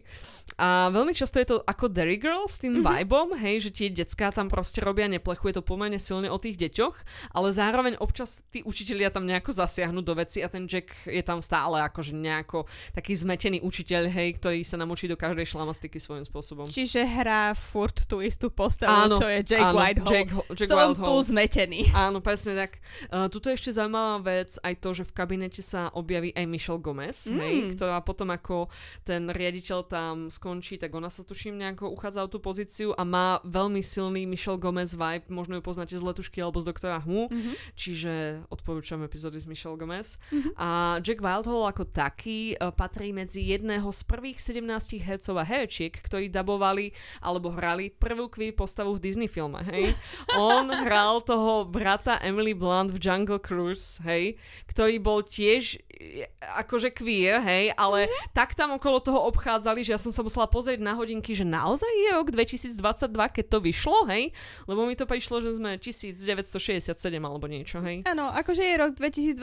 [0.59, 2.87] A veľmi často je to ako Derry Girl s tým mm-hmm.
[3.01, 6.59] vibom, hej, že tie decká tam proste robia neplechu, je to pomerne silne o tých
[6.59, 6.95] deťoch,
[7.31, 11.39] ale zároveň občas tí učitelia tam nejako zasiahnu do veci a ten Jack je tam
[11.39, 16.67] stále akože nejako taký zmetený učiteľ, hej, ktorý sa naučí do každej šlamastiky svojím spôsobom.
[16.69, 20.11] Čiže hrá furt tú istú postavu, Áno, čo je Jake áno, Whitehall.
[20.11, 21.07] Jack Jack Som Whitehall.
[21.07, 21.81] tu zmetený.
[21.91, 22.71] Áno, presne tak.
[23.07, 26.81] Uh, tuto je ešte zaujímavá vec aj to, že v kabinete sa objaví aj Michelle
[26.81, 27.37] Gomez, mm.
[27.37, 28.71] hej, ktorá potom ako
[29.03, 33.37] ten riaditeľ tam skončí, tak ona sa tuším nejako uchádza o tú pozíciu a má
[33.43, 37.51] veľmi silný Michelle Gomez vibe, možno ju poznáte z Letušky alebo z Doktora Who, Mhm.
[37.77, 38.13] čiže
[38.49, 40.00] odporúčam epizódy s Michelle Gomez.
[40.01, 40.17] US.
[40.57, 45.93] A Jack Wildhall ako taký uh, patrí medzi jedného z prvých 17 hercov a herčiek,
[45.93, 49.93] ktorí dabovali alebo hrali prvú queer postavu v Disney filme, hej.
[50.35, 54.35] On hral toho brata Emily Blunt v Jungle Cruise, hej,
[54.67, 59.99] ktorý bol tiež e, akože queer, hej, ale tak tam okolo toho obchádzali, že ja
[60.01, 62.75] som sa musela pozrieť na hodinky, že naozaj je rok 2022,
[63.11, 64.33] keď to vyšlo, hej,
[64.65, 68.07] lebo mi to prišlo, že sme 1967 alebo niečo, hej.
[68.07, 69.37] Áno, akože je rok 2022,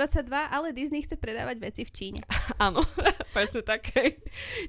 [0.50, 2.20] ale Disney chce predávať veci v Číne.
[2.60, 2.84] Áno,
[3.36, 3.92] presne tak.
[3.94, 4.18] hej.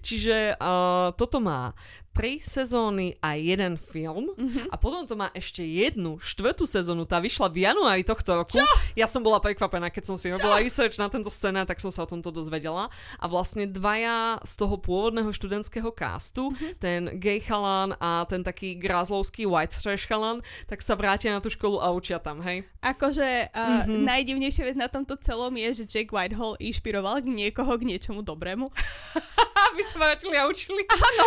[0.04, 1.74] Čiže uh, toto má
[2.12, 4.68] tri sezóny a jeden film Mhm.
[4.68, 8.60] a potom to má ešte jednu, štvrtú sezónu, tá vyšla v januári tohto roku.
[8.60, 8.66] Čo?
[8.94, 12.04] Ja som bola prekvapená, keď som si robila research na tento scénar, tak som sa
[12.04, 12.92] o tomto dozvedela.
[13.16, 16.68] A vlastne dvaja z toho pôvodného študentského castu, Mhm.
[16.78, 21.48] ten gay chalan a ten taký grázlovský white trash chalan, tak sa vrátia na tú
[21.48, 22.68] školu a učia tam, hej?
[22.84, 24.04] Akože uh, Mhm.
[24.04, 28.68] najdivnejšia vec na tomto celom je, že Jake Whitehall inšpiroval niekoho k niečomu dobrému.
[29.70, 30.82] Aby vrátili a učili.
[30.88, 31.26] Áno.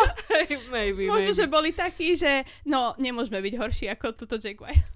[0.72, 1.36] Maybe, Možno, maybe.
[1.36, 4.88] že boli takí, že no, nemôžeme byť horší ako túto Jake White.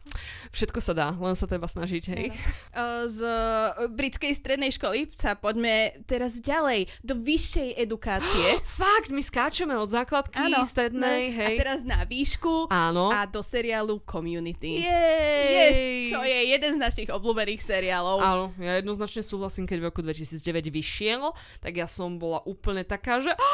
[0.51, 2.27] Všetko sa dá, len sa treba snažiť, hej?
[2.73, 8.61] Uh, z uh, britskej strednej školy sa poďme teraz ďalej do vyššej edukácie.
[8.81, 11.55] Fakt, my skáčeme od základky strednej, no, hej?
[11.57, 13.12] A teraz na výšku Áno.
[13.12, 14.83] a do seriálu Community.
[14.83, 15.47] Jej!
[15.47, 15.77] Yes,
[16.11, 18.19] čo je jeden z našich obľúbených seriálov.
[18.23, 23.19] Áno, ja jednoznačne súhlasím, keď v roku 2009 vyšiel, tak ja som bola úplne taká,
[23.21, 23.53] že "Á,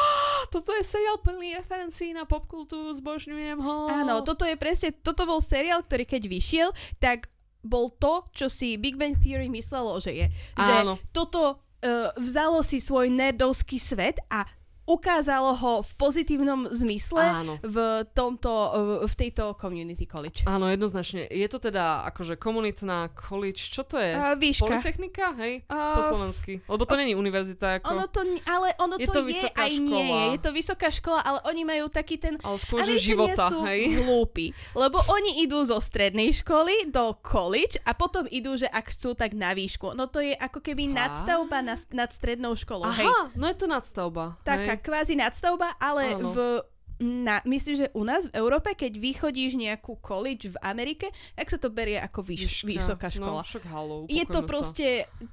[0.51, 3.75] toto je seriál plný referencií na popkultúru, zbožňujem ho.
[3.89, 6.62] Áno, toto je presne, toto bol seriál, ktorý keď vyšiel,
[7.01, 7.27] tak
[7.63, 10.27] bol to, čo si Big Bang Theory myslelo, že je.
[10.59, 10.93] Že Áno.
[11.15, 14.43] toto uh, vzalo si svoj nerdovský svet a
[14.83, 17.53] ukázalo ho v pozitívnom zmysle Áno.
[17.63, 18.71] v tomto, uh,
[19.07, 20.43] v tejto community college.
[20.43, 21.27] Áno, jednoznačne.
[21.31, 24.11] Je to teda akože komunitná college, čo to je?
[24.11, 24.67] Uh, výška.
[24.67, 25.63] Politechnika, hej?
[25.71, 26.59] Uh, Po slovensky.
[26.67, 27.95] Lebo to není univerzita, ako...
[27.95, 30.19] Ono to, ale ono Je to, to je vysoká aj nie škola.
[30.19, 30.25] je.
[30.27, 32.35] Je to vysoká škola, ale oni majú taký ten...
[32.43, 34.03] Ale skôr, že života, sú hej?
[34.03, 39.15] hlúpi, lebo oni idú zo strednej školy do college a potom idú, že ak chcú,
[39.15, 39.95] tak na výšku.
[39.95, 42.91] No to je ako keby nadstavba nad, nad strednou školou.
[42.91, 43.07] Hej.
[43.07, 44.35] Aha, no je to nadstavba.
[44.43, 44.83] Taká hej?
[44.83, 46.29] kvázi nadstavba, ale Áno.
[46.33, 46.37] v
[47.03, 51.57] na, myslím, že u nás v Európe, keď vychodíš nejakú college v Amerike, tak sa
[51.59, 53.41] to berie ako vyš, vysoká škola.
[53.41, 55.29] No, však halou, je to upokojme sa.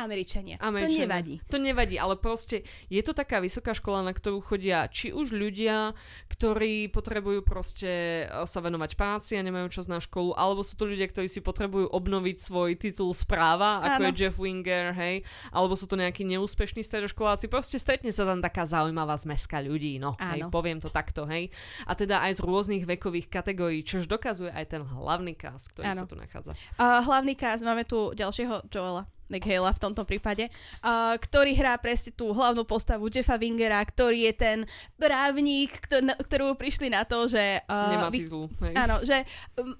[0.00, 0.56] Proste Američania.
[0.56, 1.00] To Američania.
[1.04, 1.34] nevadí.
[1.52, 5.92] To nevadí, ale proste je to taká vysoká škola, na ktorú chodia či už ľudia,
[6.32, 10.88] ktorí potrebujú proste e, sa venovať práci a nemajú čas na školu, alebo sú to
[10.88, 14.08] ľudia, ktorí si potrebujú obnoviť svoj titul správa, ako Áno.
[14.08, 18.64] je Jeff Winger, hej, alebo sú to nejakí neúspešní stredoškoláci, proste stretne sa tam taká
[18.64, 20.52] zaujímavá zmeska ľudí, no, hej, Áno.
[20.52, 21.52] poviem to takto, hej.
[21.84, 26.02] A teda aj z rôznych vekových kategórií, čož dokazuje aj ten hlavný cast, ktorý Áno.
[26.04, 26.52] sa tu nachádza.
[26.80, 29.04] Uh, hlavný cast, máme tu ďalšieho Joela.
[29.30, 30.50] McHale'a v tomto prípade,
[30.82, 34.58] uh, ktorý hrá presne tú hlavnú postavu Jeffa Wingera, ktorý je ten
[34.98, 37.62] právnik, kto, na, ktorú prišli na to, že...
[37.70, 38.74] Uh, Nemá vy- titul, hej.
[38.74, 39.22] Áno, že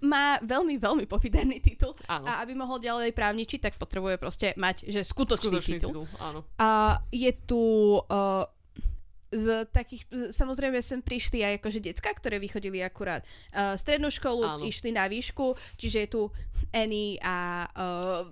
[0.01, 2.25] má veľmi, veľmi pofiderný titul Áno.
[2.25, 5.91] a aby mohol ďalej právničiť, tak potrebuje proste mať, že skutočný, Skutočný titul.
[5.91, 6.47] titul, áno.
[6.57, 7.63] A je tu
[7.99, 8.47] uh,
[9.31, 13.23] z takých, samozrejme sem prišli aj akože decka, ktoré vychodili akurát
[13.55, 14.67] uh, strednú školu, Áno.
[14.67, 16.23] išli na výšku, čiže je tu
[16.75, 18.27] Annie a uh,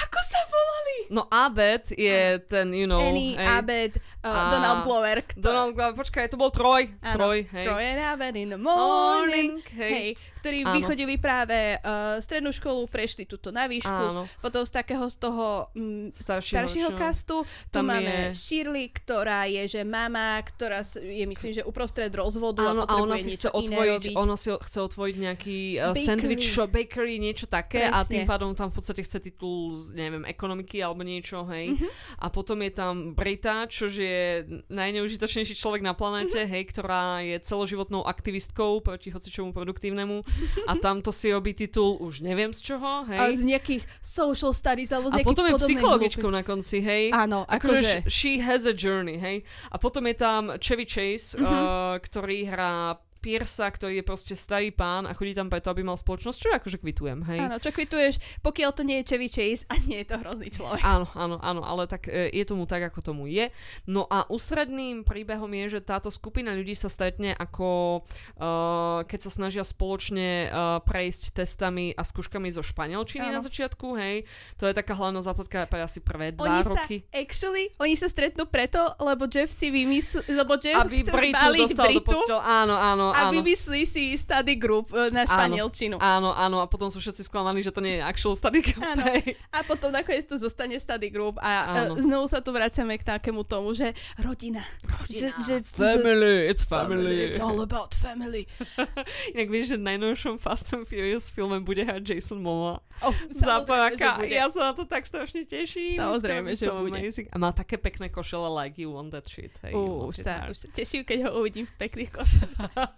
[0.00, 0.98] ako sa volali?
[1.08, 5.16] No Abed je ten, you know, Annie, hej, Abed, uh, A- Donald Glover.
[5.22, 6.92] Kto, Donald Glover, počkaj, to bol Troj.
[7.00, 7.64] Áno, Troj, hej.
[7.64, 9.56] Troy and Abed in the morning.
[9.56, 9.90] Morning, hej.
[9.90, 10.08] Hej,
[10.48, 10.74] ktorí Áno.
[10.74, 14.24] vychodili práve uh, strednú školu, prešli tuto na výšku, Áno.
[14.40, 16.96] potom z takého z toho mm, Staršieho, staršieho čo?
[16.96, 17.36] kastu.
[17.44, 22.64] Tu Tam máme je- Shirley, ktorá je, že mama, ktorá je myslím, že uprostred rozvodu
[22.64, 26.06] Áno, a a ona si chce otvoriť, ona si chce otvoriť nejaký uh, Bakery.
[26.06, 28.08] sandwich shop, bakery, niečo také a Presne.
[28.08, 31.76] tým pádom tam v podstate chce titul neviem, ekonomiky alebo niečo, hej.
[31.76, 31.86] Mhm.
[32.16, 36.48] A potom je tam Brita, čo je najneužitočnejší človek na planete, Mhm.
[36.48, 40.22] hej, ktorá je celoživotnou aktivistkou proti hocičomu produktívnemu
[40.64, 43.18] a tamto si robí titul už neviem z čoho, hej.
[43.18, 47.10] A z nejakých social studies alebo z A potom je psychologičkou na konci, hej.
[47.10, 49.42] Áno, Akože sh- she has a journey, hej.
[49.68, 51.42] A potom je tam Chevy Chase, Mhm.
[51.42, 51.58] uh,
[51.98, 56.38] ktorý hrá Piersa, ktorý je proste starý pán a chodí tam preto, aby mal spoločnosť,
[56.38, 57.38] čo akože kvitujem, hej.
[57.42, 60.82] Áno, čo kvituješ, pokiaľ to nie je Chevy Chase a nie je to hrozný človek.
[60.86, 63.50] Áno, áno, áno, ale tak e, je tomu tak, ako tomu je.
[63.90, 68.02] No a ústredným príbehom je, že táto skupina ľudí sa stretne ako
[68.38, 73.38] uh, keď sa snažia spoločne uh, prejsť testami a skúškami zo španielčiny Áno.
[73.38, 74.24] na začiatku, hej.
[74.62, 76.96] To je taká hlavná zápletka pre asi prvé dva Oni sa, roky.
[77.10, 81.90] actually, oni sa stretnú preto, lebo Jeff si vymyslel, lebo Jeff Aby chce Britu dostal
[81.90, 82.42] do Britu postele.
[82.42, 83.34] Áno, áno, áno, a áno.
[83.34, 85.96] vymyslí si study group e, na španielčinu.
[85.98, 88.84] Áno, áno, a potom sú všetci sklamaní, že to nie je actual study group.
[88.84, 89.04] Áno.
[89.52, 91.50] A potom nakoniec to zostane study group a
[91.84, 91.96] Áno.
[91.96, 94.62] uh, znovu sa tu vracame k takému tomu, že rodina.
[94.84, 95.32] Rodina.
[95.40, 97.32] Že, že, Family, it's family.
[97.32, 98.44] It's all about family.
[99.34, 102.80] Inak vieš, že v najnovšom Fast and Furious filme bude hrať Jason Momoa.
[102.98, 104.26] Oh, Zapáka.
[104.26, 106.02] Ja sa na to tak strašne teším.
[106.02, 106.98] Samozrejme, že bude.
[106.98, 107.30] amazing.
[107.30, 109.54] A má také pekné košele like you want that shit.
[109.62, 112.50] Hey, Uh, už, sa, už sa teším, keď ho uvidím v pekných košach.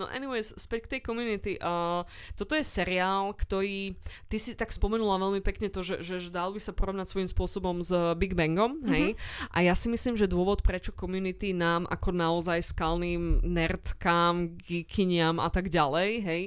[0.00, 1.52] no anyways, späť k tej community.
[1.60, 2.08] Uh,
[2.38, 3.98] toto je seriál, ktorý,
[4.32, 7.28] ty si tak spomenula veľmi pekne to, že, že, že dal by sa porovnať svojím
[7.28, 9.18] spôsobom s Big Bangom, hej?
[9.52, 15.52] A ja si myslím, že dôvod, prečo community nám ako naozaj skalným nerdkám, geekiniam a
[15.52, 16.42] tak ďalej, hej,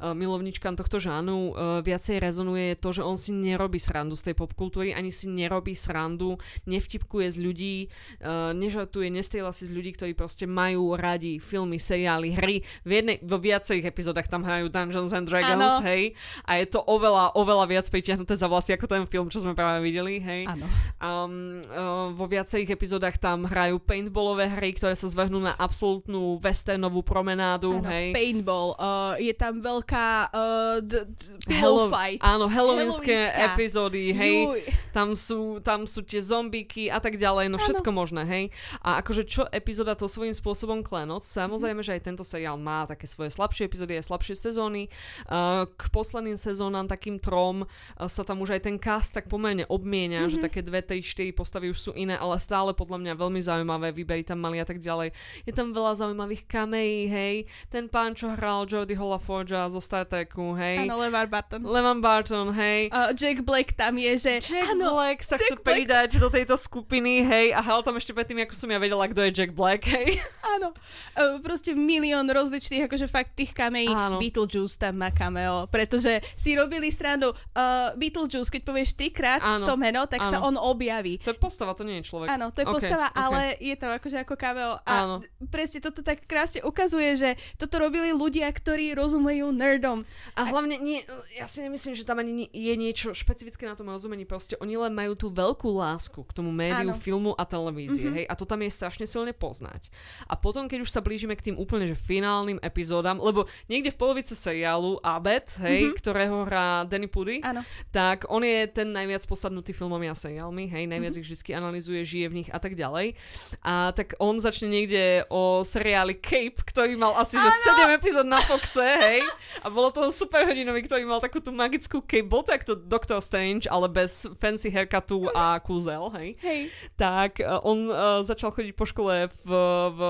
[0.00, 4.30] uh, milovničkám tohto žánu, uh, viacej rezonuje je to, že on si nerobí srandu z
[4.30, 6.38] tej popkultúry, ani si nerobí srandu,
[6.70, 7.76] nevtipkuje z ľudí,
[8.22, 12.56] uh, nežartuje, nestriela si z ľudí, ktorí proste majú radi filmy, seriály, hry.
[12.80, 15.82] V jednej, vo viacerých epizódach tam hrajú Dungeons and Dragons, Áno.
[15.82, 16.12] hej.
[16.42, 19.80] A je to oveľa, oveľa viac pritiahnuté za vlasy ako ten film, čo sme práve
[19.80, 20.46] videli, hej.
[20.46, 20.66] Áno.
[20.96, 27.00] Um, uh, vo viacerých epizódach tam hrajú paintballové hry, ktoré sa zvrhnú na absolútnu westernovú
[27.00, 28.12] promenádu, Áno, hej.
[28.12, 30.40] paintball, uh, je tam veľká uh,
[30.80, 32.20] d- d- Hello- fight.
[32.20, 33.16] Áno, halloweenské
[33.48, 34.36] epizódy, hej.
[34.42, 34.60] Juj.
[34.90, 38.44] Tam sú, tam sú tie zombíky a tak ďalej, no všetko možné, hej.
[38.80, 41.32] A akože čo epizóda to svojím spôsobom klenoc, Mhm.
[41.40, 44.88] samozrejme, že aj tento seriál má také svoje slabšie epizódy, aj slabšie sezóny.
[45.26, 47.68] Uh, k posledným sezónam, takým trom, uh,
[48.06, 50.30] sa tam už aj ten cast tak pomerne obmienia, Mhm.
[50.30, 53.94] že také dve, tri, štyri postavy už sú iné, ale stále podľa mňa veľmi zaujímavé,
[53.94, 55.14] výbery tam mali a tak ďalej.
[55.46, 57.36] Je tam veľa zaujímavých kamejí, hej.
[57.70, 60.82] Ten pán, čo hral Jodie Forgea zo Star Treku, hej.
[60.82, 61.62] Áno, Levar Barton.
[61.62, 62.90] Levan Barton, hej.
[62.90, 64.32] Uh, Jack Black tam je, že...
[64.42, 65.66] Jack áno, Black sa Jack chce Black.
[65.86, 69.22] pridať do tejto skupiny, hej, a hral tam ešte predtým, ako som ja vedela, kto
[69.22, 70.18] je Jack Black, hej.
[70.42, 70.74] Áno.
[71.14, 73.88] Uh, proste milión rozličných, akože fakt tých kamejí.
[73.88, 74.18] Áno.
[74.18, 79.64] Beetlejuice tam má cameo, pretože si robili strandu uh, Beetlejuice, keď povieš trikrát Áno.
[79.64, 80.48] to meno, tak sa Áno.
[80.48, 81.18] on objaví.
[81.22, 82.28] To je postava, to nie je človek.
[82.28, 83.16] Áno, to je Ok, postava, ok.
[83.16, 84.72] ale je to akože ako cameo.
[84.82, 85.14] A Áno.
[85.48, 90.02] presne toto tak krásne ukazuje, že toto robili ľudia, ktorí rozumejú nerdom.
[90.34, 91.04] A hlavne, nie,
[91.34, 94.24] ja si nemyslím, že tam ani je niečo špecifické na tom rozumení.
[94.24, 96.98] Proste oni len majú tú veľkú lásku k tomu médiu, Áno.
[96.98, 98.14] filmu a televízie, Mhm.
[98.16, 98.24] hej.
[98.26, 99.92] A to tam je strašne silne poznať.
[100.24, 103.98] A potom, keď už sa blížime k tým úplne že finálnym epizódam, lebo niekde v
[103.98, 105.96] polovice seriálu Abed, hej, Mhm.
[105.96, 107.60] ktorého hrá Danny Pudi, Áno.
[107.88, 111.20] tak on je ten najviac posadnutý filmami a seriálmi, hej, najviac Mhm.
[111.20, 113.14] ich vždy analizuje, žije v nich a tak ďalej.
[113.60, 118.40] A tak on začne niekde o seriáli Cape, ktorý mal asi že 7 epizód na
[118.40, 119.20] Foxe, hej.
[119.60, 122.74] A bolo to super hrdinový, ktorý mal takú tú magickú Cape, bol to jak to
[122.74, 126.38] Doctor Strange, ale bez fancy haircutu a kúzel, hej.
[126.38, 126.60] Hej.
[126.94, 129.10] Tak uh, on uh, začal chodiť po škole
[129.42, 129.50] v,
[129.90, 130.00] v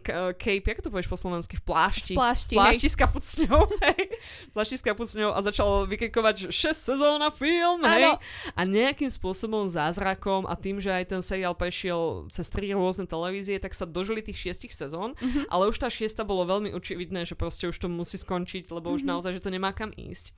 [0.00, 2.14] k- Cape, ako to povieš po slovensky, v plášti.
[2.16, 4.02] Plášti, plášti s kapucňou, hej.
[4.50, 8.16] Plášti s kapucňou a začal vykrikovať, že 6 sezóna film, hej.
[8.56, 13.60] A nejakým spôsobom zázrakom a tým, že aj ten seriál prešiel cez tri rôzne televízie,
[13.60, 15.46] tak sa dožili tých šiestich sezón, Mhm.
[15.46, 19.04] ale už tá šiesta bolo veľmi očividné, že proste už to musí skončiť, lebo už
[19.04, 19.08] Mhm.
[19.10, 20.32] naozaj, že to nemá kam ísť.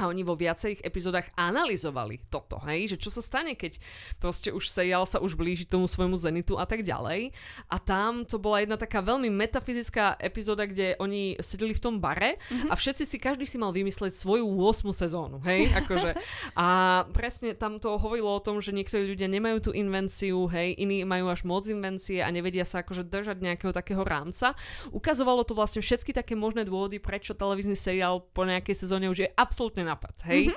[0.00, 3.76] A oni vo viacerých epizódach analyzovali toto, hej, že čo sa stane, keď
[4.16, 7.36] proste už seriál sa už blíži tomu svojmu zenitu a tak ďalej.
[7.68, 12.40] A tam to bola jedna taká veľmi metafyzická epizóda, kde oni sedeli v tom bare
[12.72, 16.16] a všetci si, každý si mal vymysleť svoju 8 sezónu, hej, akože.
[16.56, 16.68] A
[17.12, 21.28] presne tam to hovorilo o tom, že niektorí ľudia nemajú tú invenciu, hej, iní majú
[21.28, 24.56] až moc invencie a nevedia sa akože držať nejakého takého rámca.
[24.88, 29.28] Ukazovalo to vlastne všetky také možné dôvody, prečo televízny seriál po nejakej sezóne už je
[29.34, 30.54] absolútne napad, hej.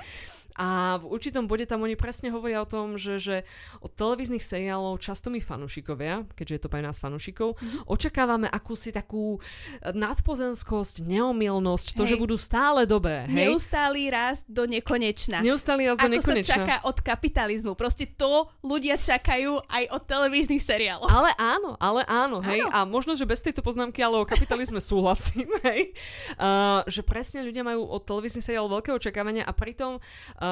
[0.54, 3.36] A v určitom bode tam oni presne hovoria o tom, že, že
[3.82, 7.58] od televíznych seriálov často my fanúšikovia, keďže je to pre nás fanúšikov,
[7.90, 12.14] očakávame akúsi takú eh, nadpozemskosť, neomilnosť, to, Hej.
[12.14, 13.50] že budú stále dobré, hej.
[13.50, 15.42] Neustálý rast do nekonečna.
[15.42, 16.54] Neustály raz do Ako sa nekonečna.
[16.54, 17.74] čaká od kapitalizmu.
[17.74, 21.10] Proste to ľudia čakajú aj od televíznych seriálov.
[21.10, 22.62] Ale áno, ale áno, hej.
[22.62, 22.70] Áno.
[22.70, 25.90] A možno, že bez tejto poznámky, ale o kapitalizme súhlasím, hej.
[26.38, 30.43] Uh, že presne ľudia majú od televíznych seriálov veľké očakávania a pritom uh,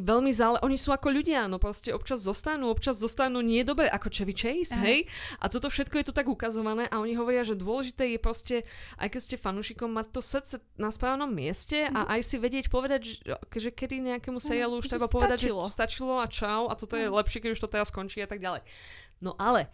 [0.00, 0.56] veľmi zále...
[0.60, 4.74] Oni sú ako ľudia, no proste občas zostanú, občas zostanú nie dobre, ako Chevy Chase,
[4.74, 4.84] Áno.
[4.84, 5.06] hej.
[5.38, 8.56] A toto všetko je tu tak ukazované a oni hovoria, že dôležité je proste,
[8.96, 13.00] aj keď ste fanúšikom, mať to srdce na správnom mieste a aj si vedieť povedať,
[13.04, 13.16] že,
[13.52, 15.62] že kedy nejakému seriálu už že treba povedať, stačilo.
[15.64, 17.14] že stačilo a čau a toto je Mhm.
[17.14, 18.62] lepšie, keď už to teraz skončí a tak ďalej.
[19.18, 19.66] No ale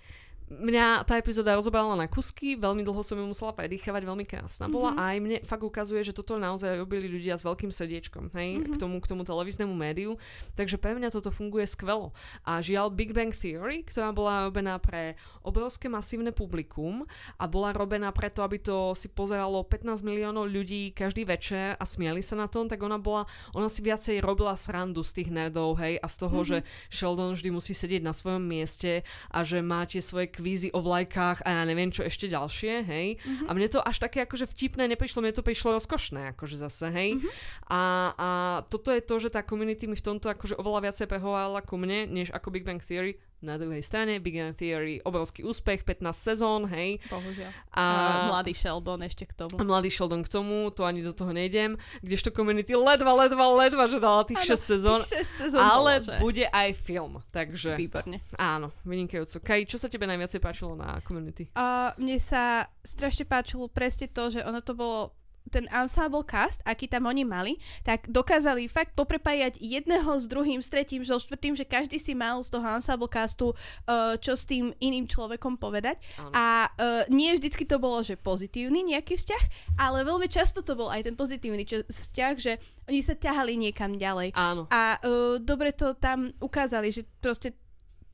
[0.55, 4.92] mňa tá epizóda rozobrala na kusky, veľmi dlho som ju musela predýchavať, veľmi krásna bola
[4.92, 4.98] Mhm.
[4.98, 8.64] a aj mne fakt ukazuje, že toto naozaj robili ľudia s veľkým srdiečkom, hej, Mhm.
[8.70, 10.16] k, tomu, k tomu televíznemu médiu,
[10.55, 12.14] takže pre mňa toto funguje skvelo.
[12.44, 18.12] A žiaľ Big Bang Theory, ktorá bola robená pre obrovské masívne publikum a bola robená
[18.14, 22.68] preto, aby to si pozeralo 15 miliónov ľudí každý večer a smiali sa na tom,
[22.68, 26.38] tak ona bola, ona si viacej robila srandu z tých nerdov, hej, a z toho,
[26.40, 26.46] Mhm.
[26.46, 26.57] že
[26.90, 31.40] Sheldon vždy musí sedieť na svojom mieste a že má tie svoje kvízy o vlajkách
[31.40, 33.16] a ja neviem čo ešte ďalšie, hej.
[33.16, 33.45] Mhm.
[33.49, 37.16] A mne to až také akože vtipné neprišlo, mne to prišlo rozkošné, akože zase, hej.
[37.16, 37.28] Mhm.
[37.72, 37.80] A,
[38.12, 38.28] a
[38.68, 42.12] toto je to, že tá community mi v tomto akože oveľa viacej prehovorila ku mne,
[42.12, 43.16] než ako Big Bang Theory.
[43.45, 46.97] Na druhej strane Big Bang Theory obrovský úspech, 15 sezón, hej.
[47.07, 47.51] Bohužiaľ.
[47.70, 47.84] A, A
[48.26, 49.55] mladý Sheldon ešte k tomu.
[49.55, 53.84] a mladý Sheldon k tomu, to ani do toho nejdem, kdežto community ledva, ledva, ledva,
[53.86, 55.01] že dala tých Áno, 6 sezón.
[55.55, 56.16] Ale bolo, že?
[56.18, 58.24] bude aj film, takže Výborne.
[58.34, 59.38] áno, vynikajúco.
[59.38, 61.53] Kaj, čo sa tebe najviacej páčilo na community?
[61.53, 65.12] A mne sa strašne páčilo presne to, že ono to bolo
[65.53, 70.72] ten ensemble cast, aký tam oni mali, tak dokázali fakt poprepájať jedného s druhým, s
[70.72, 74.72] tretím, so štvrtým, že každý si mal z toho ensemble castu uh, čo s tým
[74.80, 76.01] iným človekom povedať.
[76.16, 76.32] Áno.
[76.32, 80.88] A uh, nie vždycky to bolo, že pozitívny nejaký vzťah, ale veľmi často to bol
[80.88, 82.57] aj ten pozitívny čo, vzťah, že
[82.88, 84.32] oni sa ťahali niekam ďalej.
[84.32, 84.64] Áno.
[84.72, 87.53] A uh, dobre to tam ukázali, že proste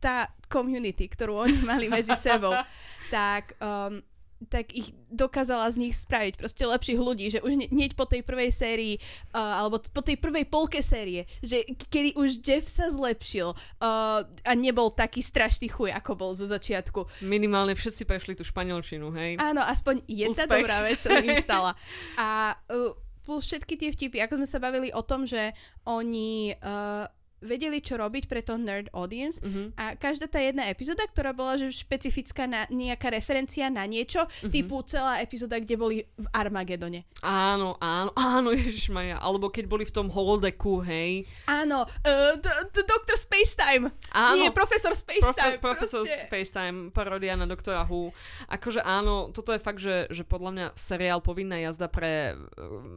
[0.00, 2.56] tá community, ktorú oni mali medzi sebou,
[3.14, 4.00] tak, um,
[4.48, 8.50] tak ich dokázala z nich spraviť proste lepších ľudí, že už hneď po tej prvej
[8.54, 8.94] sérii,
[9.36, 14.52] uh, alebo po tej prvej polke série, že kedy už Jeff sa zlepšil uh, a
[14.56, 17.20] nebol taký strašný chuj, ako bol zo začiatku.
[17.20, 19.36] Minimálne všetci prešli tú španielčinu, hej?
[19.36, 20.56] Áno, aspoň jedna Úspech.
[20.64, 21.76] dobrá vec sa im stala.
[22.20, 25.52] A uh, plus všetky tie vtipy, ako sme sa bavili o tom, že
[25.84, 27.04] oni uh,
[27.40, 29.72] vedeli, čo robiť pre to nerd audience Mhm.
[29.74, 34.50] a každá tá jedna epizóda, ktorá bola že špecifická na nejaká referencia na niečo, Mhm.
[34.50, 37.08] typu celá epizóda, kde boli v Armagedone.
[37.20, 39.18] Áno, áno, áno, ježišmaja.
[39.18, 41.24] Alebo keď boli v tom holodeku, hej.
[41.46, 43.16] Áno, uh, d- d- Dr.
[43.16, 43.88] Spacetime.
[44.10, 44.36] Áno.
[44.36, 45.32] Nie, Profesor Spacetime.
[45.32, 46.26] Profe- Professor proste.
[46.26, 48.12] Spacetime, paródia na doktora Who.
[48.46, 52.40] Akože áno, toto je fakt, že, že podľa mňa seriál povinná jazda pre uh,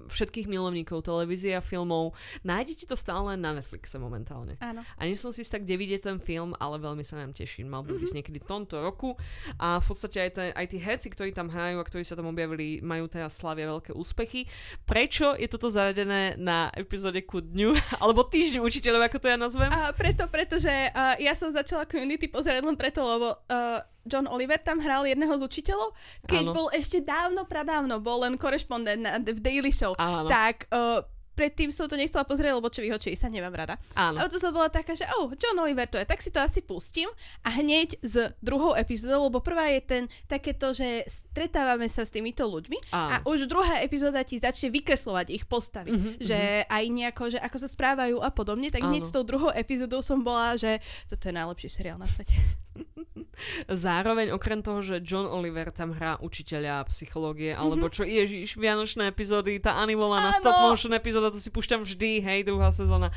[0.07, 2.11] všetkých milovníkov televízie a filmov.
[2.43, 4.31] Nájdete to stále na Netflixe momentálne.
[4.59, 4.81] Áno.
[4.81, 7.69] A nie som si istá, kde vidieť ten film, ale veľmi sa nám teším.
[7.69, 8.01] Mal by Mhm.
[8.01, 9.13] ísť niekedy tomto roku.
[9.55, 12.27] A v podstate aj, ten, aj tí herci, ktorí tam hrajú a ktorí sa tam
[12.27, 14.49] objavili, majú teraz slavia veľké úspechy.
[14.83, 19.69] Prečo je toto zaradené na epizóde ku dňu, alebo týždňu učiteľov, ako to ja nazvem?
[19.69, 24.59] A preto, pretože uh, ja som začala Community pozerať len preto, lebo uh, John Oliver
[24.59, 25.95] tam hral jedného z učiteľov,
[26.27, 26.51] keď Áno.
[26.51, 29.95] bol ešte dávno, pradávno, bol len korešpondent na, v Daily Show.
[29.95, 30.27] Áno.
[30.27, 31.03] Tak uh,
[31.33, 33.75] predtým som to nechcela pozrieť, lebo čo vyhočí sa nemám rada.
[33.93, 34.17] Áno.
[34.17, 36.61] A to som bola taká, že oh, John Oliver to je, tak si to asi
[36.61, 37.09] pustím
[37.41, 42.43] a hneď s druhou epizódou, lebo prvá je ten takéto, že stretávame sa s týmito
[42.43, 43.29] ľuďmi a Áno.
[43.29, 47.67] už druhá epizóda ti začne vykreslovať ich postavy, Mhm, že aj nejako, že ako sa
[47.67, 49.09] správajú a podobne, tak hneď Áno.
[49.09, 52.33] s tou druhou epizódou som bola, že toto je najlepší seriál na svete.
[53.69, 57.59] Zároveň okrem toho, že John Oliver tam hrá učiteľa psychológie, Mhm.
[57.59, 62.39] alebo čo ježiš, Vianočné epizódy, tá animovaná stop motion epizóda, to si púšťam vždy, hej,
[62.43, 63.13] druhá sezóna.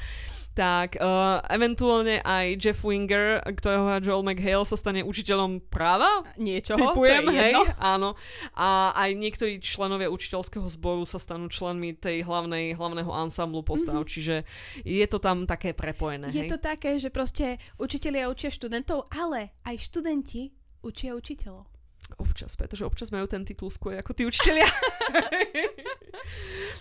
[0.56, 6.24] Tak, uh, eventuálne aj Jeff Winger, ktorého Joel McHale, sa stane učiteľom práva?
[6.40, 7.62] Niečoho, Typujem, to je hej, jedno.
[7.76, 8.10] áno.
[8.56, 14.12] A aj niektorí členovia učiteľského zboru sa stanú členmi tej hlavnej, hlavného ansamblu postav, mm-hmm.
[14.16, 14.36] čiže
[14.80, 16.50] je to tam také prepojené, Je hej?
[16.50, 21.75] to také, že proste učitelia učia študentov, ale aj študenti učia učiteľov.
[22.16, 24.64] Občas, pretože občas majú ten titul skôr ako tí učiteľia.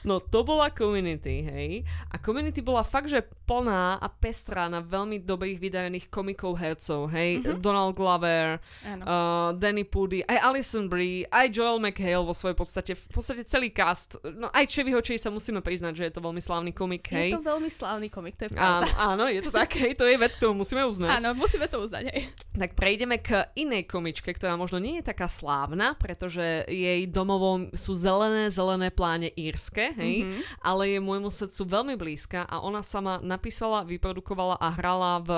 [0.05, 1.69] no to bola community, hej.
[2.13, 7.41] A community bola fakt, že plná a pestrá na veľmi dobrých vydarených komikov hercov, hej.
[7.41, 7.57] Mhm.
[7.59, 9.03] Donald Glover, Áno.
[9.03, 9.17] uh,
[9.57, 14.15] Danny Pudi, aj Alison Brie, aj Joel McHale vo svojej podstate, v podstate celý cast.
[14.37, 17.33] No aj Chevy Hočej sa musíme priznať, že je to veľmi slávny komik, hej.
[17.33, 18.93] Je to veľmi slávny komik, to je Áno, pravda.
[19.01, 21.09] áno, je to tak, hej, to je vec, ktorú musíme uznať.
[21.17, 22.29] Áno, musíme to uznať, hej.
[22.53, 27.93] Tak prejdeme k inej komičke, ktorá možno nie je taká slávna, pretože jej domovom sú
[27.93, 30.39] zelené, zelené pláne írske, hej, Mhm.
[30.59, 35.29] ale je môjmu srdcu veľmi blízka a ona sama napísala, vyprodukovala a hrala v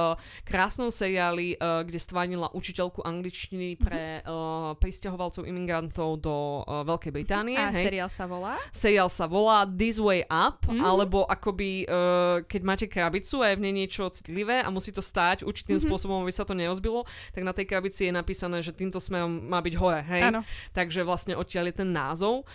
[0.43, 3.79] krásnom seriáli, uh, kde stvánila učiteľku angličtiny Mhm.
[3.83, 7.59] pre uh, pristahovalcov imigrantov do uh, Veľkej Británie.
[7.59, 7.91] A hej.
[7.91, 8.55] seriál sa volá?
[8.71, 10.79] Seriál sa volá This Way Up, Mhm.
[10.79, 15.01] alebo akoby, uh, keď máte krabicu a je v nej niečo citlivé a musí to
[15.01, 15.83] stáť určitým Mhm.
[15.83, 17.03] spôsobom, aby sa to nerozbilo,
[17.33, 20.29] tak na tej krabici je napísané, že týmto smerom má byť hore, hej?
[20.29, 20.41] Áno.
[20.73, 22.47] Takže vlastne odtiaľ je ten názov.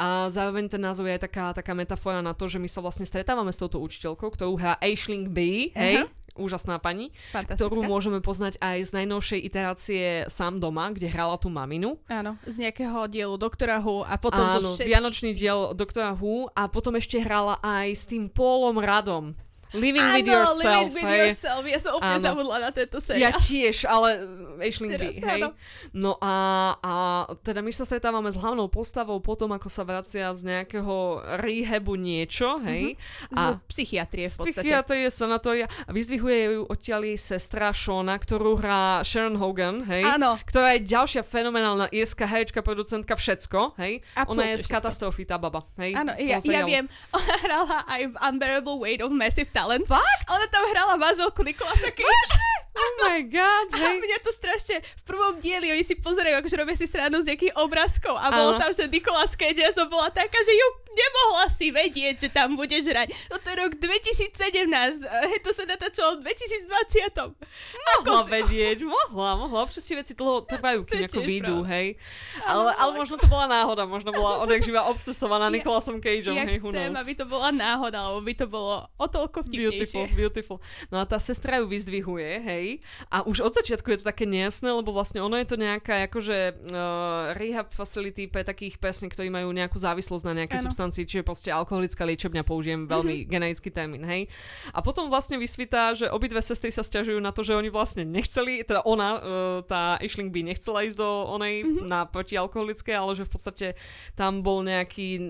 [0.00, 3.04] A zároveň ten názov je aj taká, taká metafora na to, že my sa vlastne
[3.04, 6.08] stretávame s touto učiteľkou, ktorú hrá Aisling B, hej?
[6.08, 6.08] Aha.
[6.40, 12.00] úžasná pani, ktorú môžeme poznať aj z najnovšej iterácie Sám doma, kde hrala tú maminu.
[12.08, 14.88] Áno, z nejakého dielu Doktora Who a potom zo Áno, všetkých...
[14.88, 19.36] Vianočný diel Doktora Who a potom ešte hrala aj s tým Paulom Radom.
[19.70, 21.28] Living Áno, with yourself, Living with hej.
[21.30, 21.62] yourself.
[21.64, 22.26] Ja som úplne Áno.
[22.26, 23.38] zabudla na tento Ja seriál.
[23.38, 24.08] tiež, ale
[24.58, 25.40] Aisling B, hej.
[25.40, 25.48] áno.
[25.92, 26.34] No a,
[26.78, 26.92] a
[27.40, 30.96] teda my sa stretávame s hlavnou postavou potom, ako sa vracia z nejakého
[31.38, 32.98] rehabu niečo, hej.
[33.30, 34.62] Z psychiatrie v podstate.
[34.66, 40.02] psychiatrie, sanatória a vyzdvihuje ju odtiaľ jej sestra Shona, ktorú hrá Sharon Hogan, hej.
[40.04, 40.34] Áno.
[40.42, 44.02] Ktorá je ďalšia fenomenálna írska herečka, producentka, všetko, hej.
[44.14, 45.94] Ona Absolútne je z katastrofy, tá baba, hej.
[45.94, 46.86] Áno, ja, ja viem.
[47.16, 49.84] Ona hrala aj v Unbearable Weight of Massive Talent.
[49.84, 50.24] Fakt?
[50.32, 52.32] Ona tam hrala manželku Nikolasa Cage.
[52.70, 53.98] Oh my god, A hej.
[53.98, 57.58] mňa to strašne, v prvom dieli oni si pozerajú, akože robia si stranu z nejakých
[57.58, 61.68] obrázkov a bolo tam, že Nicolas Cage, ja som bola taká, že ju nemohla si
[61.68, 63.08] vedieť, že tam budeš hrať.
[63.28, 64.34] Toto je rok 2017,
[65.00, 67.34] eh, to sa natáčalo v 2020.
[67.96, 69.58] Mohla si- vedieť, mohla, mohla.
[69.62, 71.94] Občas tie veci dlho trvajú, To kým ako výjdu, hej.
[72.42, 76.44] Ale, ale možno to bola náhoda, možno bola odjak živa obsesovaná Ja- Nikolasom Cageom, Ja
[76.44, 77.00] hej, who chcem, knows.
[77.00, 80.16] aby to bola náhoda, lebo by to bolo o toľko Beautiful, vtipnejšie.
[80.16, 80.58] beautiful.
[80.88, 82.66] No a tá sestra ju vyzdvihuje, hej.
[83.08, 86.38] A už od začiatku je to také nejasné, lebo vlastne ono je to nejaká akože
[86.66, 90.66] uh, rehab facility pre takých presne, ktorí majú nejakú závislosť na nejakej Áno.
[90.80, 93.28] Substancii, čiže proste alkoholická liečebňa, použijem veľmi Mhm.
[93.28, 94.32] generický termín, hej.
[94.72, 98.64] A potom vlastne vysvítá, že obidve sestry sa stiažujú na to, že oni vlastne nechceli,
[98.64, 99.20] teda ona, uh,
[99.62, 101.84] tá Aisling by nechcela ísť do onej Mhm.
[101.84, 103.66] na protialkoholické, ale že v podstate
[104.16, 105.20] tam bol nejaký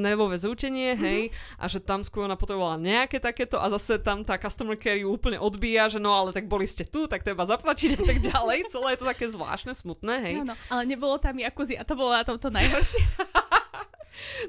[0.00, 1.00] nervové zúčenie, Mhm.
[1.00, 1.20] hej,
[1.56, 5.12] a že tam skôr ona potrebovala nejaké takéto a zase tam tá customer care ju
[5.12, 8.72] úplne odbíja, že no ale tak boli ste tu, tak treba zaplatiť a tak ďalej.
[8.72, 10.34] Celé je to také zvláštne, smutné, hej.
[10.40, 13.02] Áno, ale nebolo tam Jakuzi a to bolo na tomto najhoršie.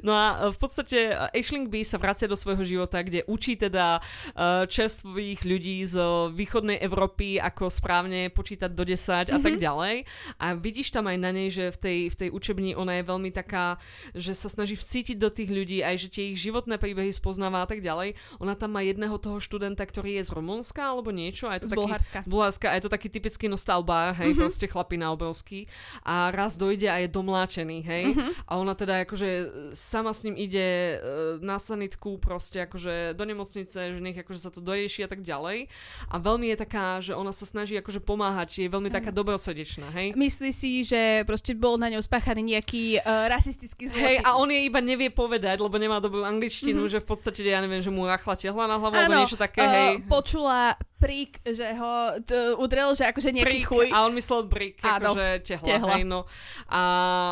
[0.02, 3.56] No a e, v podstate e, Aisling B sa vracia do svojho života, kde učí
[3.60, 5.96] teda uh, čerstvých ľudí z
[6.34, 10.06] východnej Európy, ako správne počítať do 10 a tak ďalej.
[10.38, 13.32] A vidíš tam aj na nej, že v tej, v tej učebni ona je veľmi
[13.34, 13.78] taká,
[14.14, 17.68] že sa snaží vcítiť do tých ľudí, aj že tie ich životné príbehy spoznáva a
[17.68, 18.16] tak ďalej.
[18.40, 21.50] Ona tam má jedného toho študenta, ktorý je z Rumunska alebo niečo.
[21.50, 22.68] A je to Z taký, Bulharska.
[22.72, 24.42] A je to taký typický nostalbár, hej, mm-hmm.
[24.42, 25.68] proste chlapina obrovský.
[26.06, 28.04] A raz dojde a je domláčený, hej.
[28.14, 28.30] Mm-hmm.
[28.48, 29.30] A ona teda akože
[29.74, 30.98] sama s ním ide e,
[31.40, 35.70] na sanitku proste akože do nemocnice, že nech akože sa to dorieši a tak ďalej.
[36.10, 40.18] A veľmi je taká, že ona sa snaží akože pomáhať, je veľmi taká dobrosrdečná, hej.
[40.18, 44.06] Myslí si, že proste bol na ňou spáchaný nejaký uh, rasistický zločin.
[44.06, 46.94] Hej, a on jej iba nevie povedať, lebo nemá dobrú angličtinu, mm-hmm.
[47.00, 49.72] že v podstate, ja neviem, že mu rachla tehla na hlavu, alebo niečo také, eh,
[49.72, 49.94] hej.
[50.06, 53.88] počula prik, že ho t- udrel, že akože nejaký Brick, chuj.
[53.90, 54.46] A on myslel
[54.84, 55.90] Áno, akože tehla, tehla.
[55.96, 56.28] hej, no.
[56.68, 56.84] A,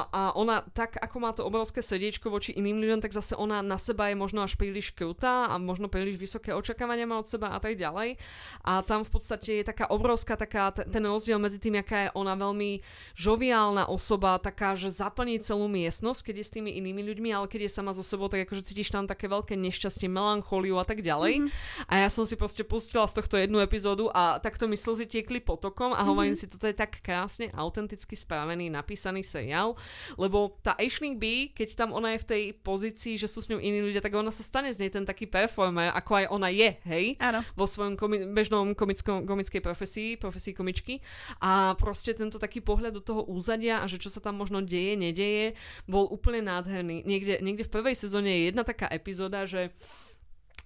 [0.08, 3.78] a ona, tak ako má to obrovské srdiečko voči iným ľuďom, tak zase ona na
[3.78, 7.62] seba je možno až príliš krutá a možno príliš vysoké očakávania má od seba a
[7.62, 8.18] tak ďalej.
[8.66, 12.14] A tam v podstate je taká obrovská taká, t- ten rozdiel medzi tým, aká je
[12.18, 12.82] ona veľmi
[13.14, 17.70] žoviálna osoba, taká, že zaplní celú miestnosť, keď je s tými inými ľuďmi, ale keď
[17.70, 21.46] je sama so sebou, tak akože cítiš tam také veľké nešťastie, melanchóliu a tak ďalej.
[21.46, 21.90] Mm-hmm.
[21.92, 25.44] A ja som si proste pustila z tohto jednu epizódu a takto mi slzy tiekli
[25.44, 29.76] potokom a hovorím si, toto je tak krásne, autenticky spravený, napísaný seriál,
[30.16, 33.58] lebo tá Aisling B, keď tam ona je v tej pozícii, že sú s ňou
[33.58, 36.70] iní ľudia, tak ona sa stane z nej ten taký performer, ako aj ona je,
[36.86, 37.06] hej?
[37.18, 37.42] Áno.
[37.58, 41.02] vo svojom komi- bežnom komickom, komickej profesii, profesii komičky
[41.42, 44.94] a proste tento taký pohľad do toho úzadia a že čo sa tam možno deje,
[44.94, 45.58] nedeje,
[45.90, 47.02] bol úplne nádherný.
[47.04, 49.74] Niekde, niekde v prvej sezóne je jedna taká epizóda, že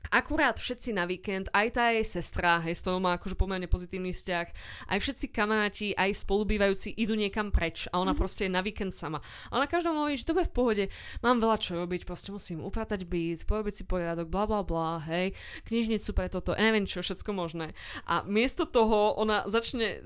[0.09, 4.15] akurát všetci na víkend, aj tá jej sestra, hej, s ktorou má akože pomerne pozitívny
[4.15, 4.47] vzťah,
[4.89, 8.19] aj všetci kamaráti, aj spolubývajúci idú niekam preč a ona mm-hmm.
[8.19, 9.21] proste je na víkend sama.
[9.53, 10.83] A ona každom hovorí, že to bude v pohode,
[11.21, 15.37] mám veľa čo robiť, proste musím upratať byt, porobiť si poriadok, bla bla bla, hej,
[15.69, 17.77] knižnicu pre toto, neviem čo, všetko možné.
[18.09, 20.01] A miesto toho ona začne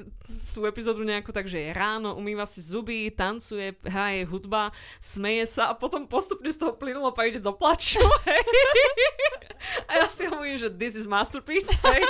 [0.51, 5.71] tú epizódu nejako tak, že je ráno, umýva si zuby, tancuje, hraje hudba, smeje sa
[5.71, 8.43] a potom postupne z toho plynulo pa ide do plaču, hej.
[9.86, 12.01] A ja si hovorím, že this is masterpiece, hej,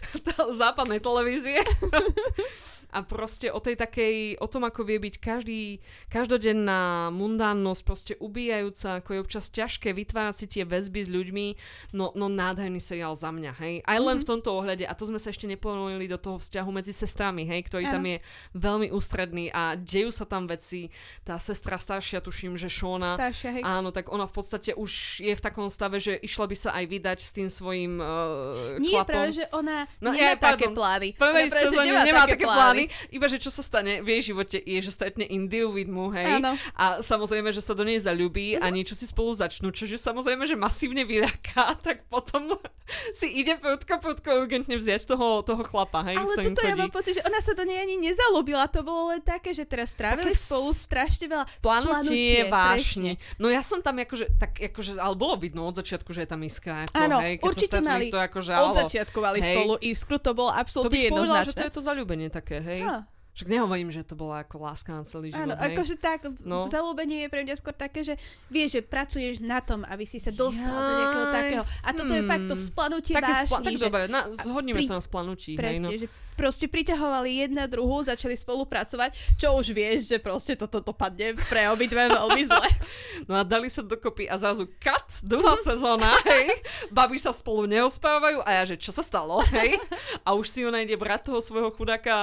[0.62, 1.62] západnej televízie.
[2.94, 9.02] A proste o tej takej, o tom, ako vie byť každý, každodenná mundánnosť, proste ubíjajúca,
[9.02, 11.46] ako je občas ťažké vytvárať si tie väzby s ľuďmi,
[11.92, 13.74] no, no nádherný seriál za mňa, hej.
[13.84, 16.94] Aj len v tomto ohľade, a to sme sa ešte neponorili do toho vzťahu medzi
[16.94, 18.12] sestrami, hej, ktorý tam Áno.
[18.14, 18.18] je
[18.54, 20.88] veľmi ústredný a dejú sa tam veci.
[21.26, 23.62] Tá sestra staršia, tuším, že Shona, Staršia, hej.
[23.66, 26.84] Áno, tak ona v podstate už je v takom stave, že išla by sa aj
[26.86, 29.10] vydať s tým svojim uh, Nie, chlapom.
[29.10, 31.08] práve, že ona No, nemá ja, také plány.
[31.16, 34.08] Prvej Ona práve, že sezóne nemá také plány, zamilovaní, iba že čo sa stane v
[34.18, 36.42] jej živote je, že stretne Indiu vidmu, hej.
[36.42, 36.54] Áno.
[36.76, 40.44] A samozrejme, že sa do nej zalúbí a niečo si spolu začnú, čo že samozrejme,
[40.44, 42.58] že masívne vyľaká, tak potom
[43.18, 46.82] si ide prudko, prudko urgentne vziať toho, toho chlapa, hej, Ale toto ja chodí.
[46.86, 48.68] mám pocit, že ona sa do nej ani nezalúbila.
[48.70, 53.18] To bolo len také, že teraz strávili Také spolu strašne veľa Planutie, vášne.
[53.40, 56.40] No ja som tam akože, tak akože, ale bolo vidno od začiatku, že je tam
[56.46, 56.86] iskra.
[56.94, 60.92] Áno, hej, určite mali to akože, Od začiatku mali spolu iskru, to bolo To absolútne
[60.94, 61.66] bych povedala, že to jednoznačné.
[61.66, 62.82] je to zalúbenie také, hej.
[62.82, 65.68] Á, Však nehovorím, že to bola ako láska na celý život, Áno, hej.
[65.70, 66.64] akože tak, No.
[66.64, 66.72] no.
[66.72, 68.16] zalúbenie je pre mňa skôr také, že
[68.48, 71.64] vieš, že pracuješ na tom, aby si sa dostal do nejakého Jaj, takého.
[71.80, 72.62] A toto je fakt to hmm.
[72.64, 75.84] vzplanutie Také vášni, spla- tak že dobre, na, zhodníme pri- sa na splanutí, hej, presne,
[75.84, 75.90] no.
[75.92, 81.66] že proste priťahovali jedna druhú, začali spolupracovať, čo už vieš, že proste toto dopadne pre
[81.72, 82.68] obidve veľmi zle.
[83.26, 86.62] No a dali sa dokopy a zrazu cut, druhá sezóna, hej.
[86.92, 89.80] Babi sa spolu neospávajú a ja, že čo sa stalo, hej.
[90.22, 92.14] A už si ona ide brať toho svojho chudáka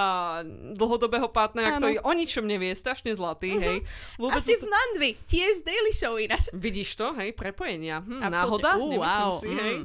[0.77, 1.83] dlhodobého partnera, Áno.
[1.83, 3.77] ktorý o ničom nevie, strašne zlatý, hej.
[4.15, 6.47] Vôbec Asi mu v Mandvi, tiež z Daily Show ináč.
[6.53, 7.99] Vidíš to, hej, prepojenia.
[7.99, 8.77] Hm, náhoda?
[8.77, 9.59] Nemyslím wow, si, mm.
[9.59, 9.77] hej.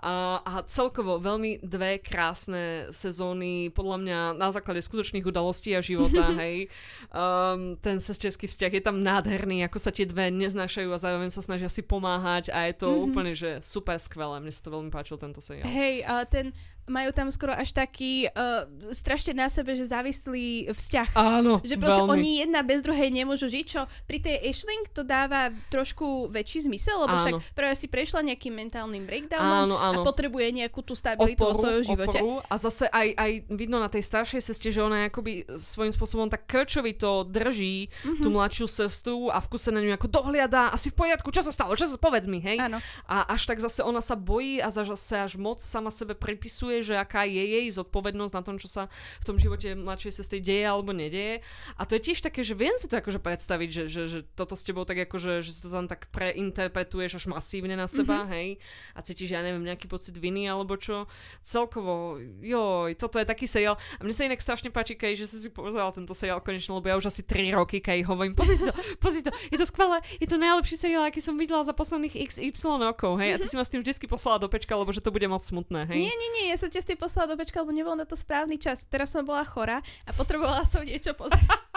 [0.00, 6.32] A, a celkovo veľmi dve krásne sezóny, podľa mňa na základe skutočných udalostí a života,
[6.40, 6.72] hej.
[7.10, 11.44] Um, ten sesterský vzťah je tam nádherný, ako sa tie dve neznášajú a zároveň sa
[11.44, 13.00] snažia si pomáhať a je to Mhm.
[13.04, 14.38] úplne, že super skvelé.
[14.38, 15.66] Mne sa to veľmi páčil tento seriál.
[15.66, 16.56] Hej, a ten
[16.86, 21.08] majú tam skoro až taký uh, strašne na sebe, že závislý vzťah.
[21.12, 22.12] Áno, Že proste veľmi.
[22.12, 27.00] oni jedna bez druhej nemôžu žiť, čo pri tej Aisling to dáva trošku väčší zmysel,
[27.00, 27.22] lebo Áno.
[27.22, 30.00] však práve si prešla nejakým mentálnym breakdownom Áno, áno.
[30.00, 32.18] a potrebuje nejakú tú stabilitu vo svojom živote.
[32.18, 32.42] Oporu.
[32.42, 36.44] A zase aj, aj vidno na tej staršej seste, že ona akoby svojím spôsobom tak
[36.44, 38.20] krčovito drží Mhm.
[38.20, 41.50] tú mladšiu sestru a v kuse na ňu ako dohliada, asi v poriadku, čo sa
[41.50, 42.58] stalo, čo sa, povedz mi, hej.
[42.58, 42.78] Áno.
[43.04, 46.94] A až tak zase ona sa bojí a zase až moc sama sebe pripisuje, že
[46.94, 48.86] aká je jej zodpovednosť na tom, čo sa
[49.18, 51.42] v tom živote mladšej sestry deje alebo nedieje.
[51.74, 54.54] A to je tiež také, že viem si to akože predstaviť, že, že, že toto
[54.54, 58.32] s tebou tak akože, že si to tam tak preinterpretuješ až masívne na seba, mm-hmm.
[58.38, 58.48] hej.
[58.94, 61.10] A cítiš, ja neviem, nejaký pocit viny alebo čo.
[61.42, 63.80] Celkovo, joj, toto je taký seriál.
[63.98, 66.92] A mne sa inak strašne páči, Kej, že si si pozerala tento seriál konečne, lebo
[66.92, 70.04] ja už asi 3 roky, Kej, hovorím, pozri si to, pozri to, je to skvelé,
[70.20, 73.34] je to najlepší seriál, aký som videla za posledných XY rokov, hej.
[73.34, 75.40] A ty si ma s tým vždy poslala do pečka, lebo že to bude moc
[75.40, 75.96] smutné, hej.
[76.04, 78.60] Nie, nie, nie, ja sa s tým poslala do pečka, lebo nebol na to správny
[78.60, 78.84] čas.
[78.84, 81.48] Teraz som bola chorá a potrebovala som niečo pozrieť.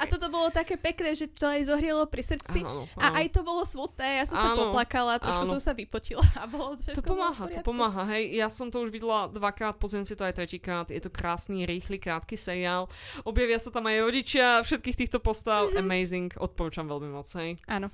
[0.00, 2.64] A toto bolo také pekné, že to aj zohrielo pri srdci.
[2.64, 3.16] Áno, A áno.
[3.22, 5.52] aj to bolo smutné, ja som sa Áno, poplakala, trošku áno.
[5.56, 8.34] som sa vypotila a bolo To pomáha, to pomáha, hej.
[8.34, 10.88] Ja som to už videla dvakrát, pozriem si to aj tretíkrát.
[10.88, 12.88] Je to krásny, rýchly, krátky seriál.
[13.22, 15.70] Objavia sa tam aj rodičia všetkých týchto postav.
[15.70, 15.76] Mhm.
[15.78, 17.60] Amazing, odporúčam veľmi moc, hej.
[17.68, 17.92] Áno.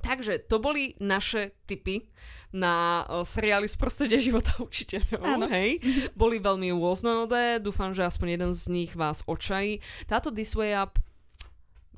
[0.00, 2.08] Takže to boli naše tipy
[2.50, 5.46] na uh, seriály z prostredia života učiteľov, Áno.
[5.52, 5.78] hej.
[6.16, 9.78] Boli veľmi rôznorodé, dúfam, že aspoň jeden z nich vás očají.
[10.08, 10.98] Táto This Way Up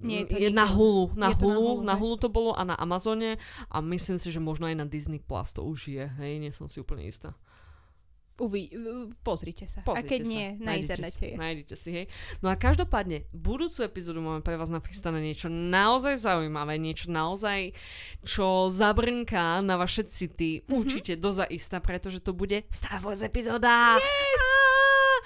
[0.03, 0.67] Nie je je na.
[0.67, 1.95] Hulu, na Je to na Hulu, Hulu, na.
[1.95, 3.39] Hulu to bolo a na Amazone
[3.71, 6.67] a myslím si, že možno aj na Disney Plus to už je, hej, nie som
[6.67, 7.39] si úplne istá.
[8.35, 8.73] Uvi,
[9.21, 9.81] pozrite sa.
[9.81, 10.29] Pozrite a keď sa.
[10.29, 11.35] nie, na Nájdete internete si, je.
[11.37, 12.07] Nájdete si, hej.
[12.39, 17.77] No a každopádne, budúcu epizódu máme pre vás nachystané niečo naozaj zaujímavé, niečo naozaj,
[18.21, 20.73] čo zabrnká na vaše city, Mhm.
[20.73, 23.97] určite dozaista, pretože to bude Star Wars epizóda.
[23.97, 25.23] Yes!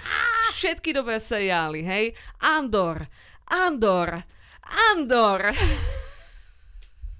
[0.56, 2.04] Všetky dobré seriály, hej.
[2.38, 3.06] Andor,
[3.46, 4.24] Andor,
[4.90, 5.54] Andor.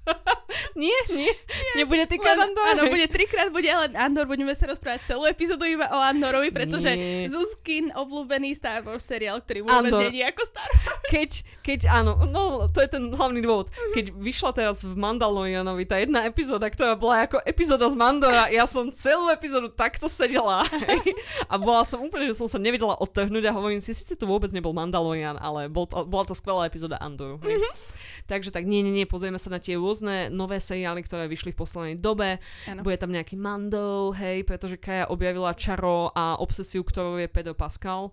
[0.83, 1.33] nie, nie,
[1.75, 2.65] nebude týkať Len, Andor.
[2.65, 6.93] áno, bude trikrát bude len Andor, budeme sa rozprávať celú epizódu iba o Andorovi, pretože
[6.93, 7.27] Nie.
[7.33, 10.11] Zuzkin obľúbený Star Wars seriál, ktorý vôbec Andor.
[10.13, 11.03] nie je ako Star Wars.
[11.09, 11.31] keď,
[11.65, 13.73] keď áno, no to je ten hlavný dôvod.
[13.97, 18.69] Keď vyšla teraz v Mandalorianovi tá jedna epizóda, ktorá bola ako epizóda z Mandora, ja
[18.69, 21.17] som celú epizódu takto sedela hej,
[21.51, 24.53] a bola som úplne, že som sa nevedela odtrhnúť a hovorím si, síce to vôbec
[24.53, 27.41] nebol Mandalorian, ale bol to, bola to skvelá epizóda Andoru.
[27.43, 27.65] Hej.
[28.27, 31.61] Takže tak nie, nie, nie, pozrieme sa na tie rôzne nové seriály, ktoré vyšli v
[31.61, 32.43] poslednej dobe.
[32.67, 32.83] Áno.
[32.83, 38.11] Bude tam nejaký Mando, hej, pretože Kaja objavila čaro a obsesiu, ktorou je Pedro Pascal.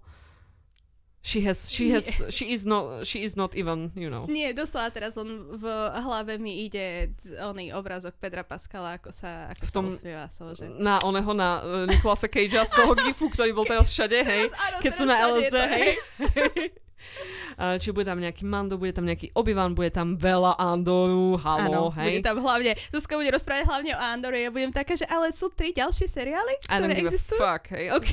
[1.23, 2.03] She has, she has,
[2.35, 4.27] she is not, she is not even, you know.
[4.27, 5.63] Nie, doslova teraz len v
[6.03, 10.67] hlave mi ide oný obrázok Pedra Paskala, ako sa, ako V sa tom- usmieva Solže.
[10.67, 14.51] Na oného, na uh, Nikolasa Cagea z toho gifu, ktorý bol teraz všade, hej.
[14.51, 15.87] Áno, Keď sú na LSD, to, hej.
[16.19, 16.67] Uh,
[17.81, 22.19] či bude tam nejaký Mando, bude tam nejaký Obi-Wan, bude tam veľa Andoru, halo, bude
[22.19, 22.25] hej.
[22.25, 25.71] tam hlavne, Zuzka bude rozprávať hlavne o Andore, ja budem taká, že ale sú tri
[25.73, 27.39] ďalšie seriály, ktoré existujú.
[27.39, 28.09] fuck, hej, OK.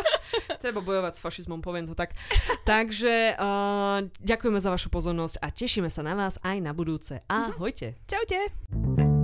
[0.64, 2.16] Treba bojovať s fašizmom, poviem to tak.
[2.70, 7.20] Takže uh, ďakujeme za vašu pozornosť a tešíme sa na vás aj na budúce.
[7.28, 7.98] Ahojte.
[8.08, 9.21] Čaute.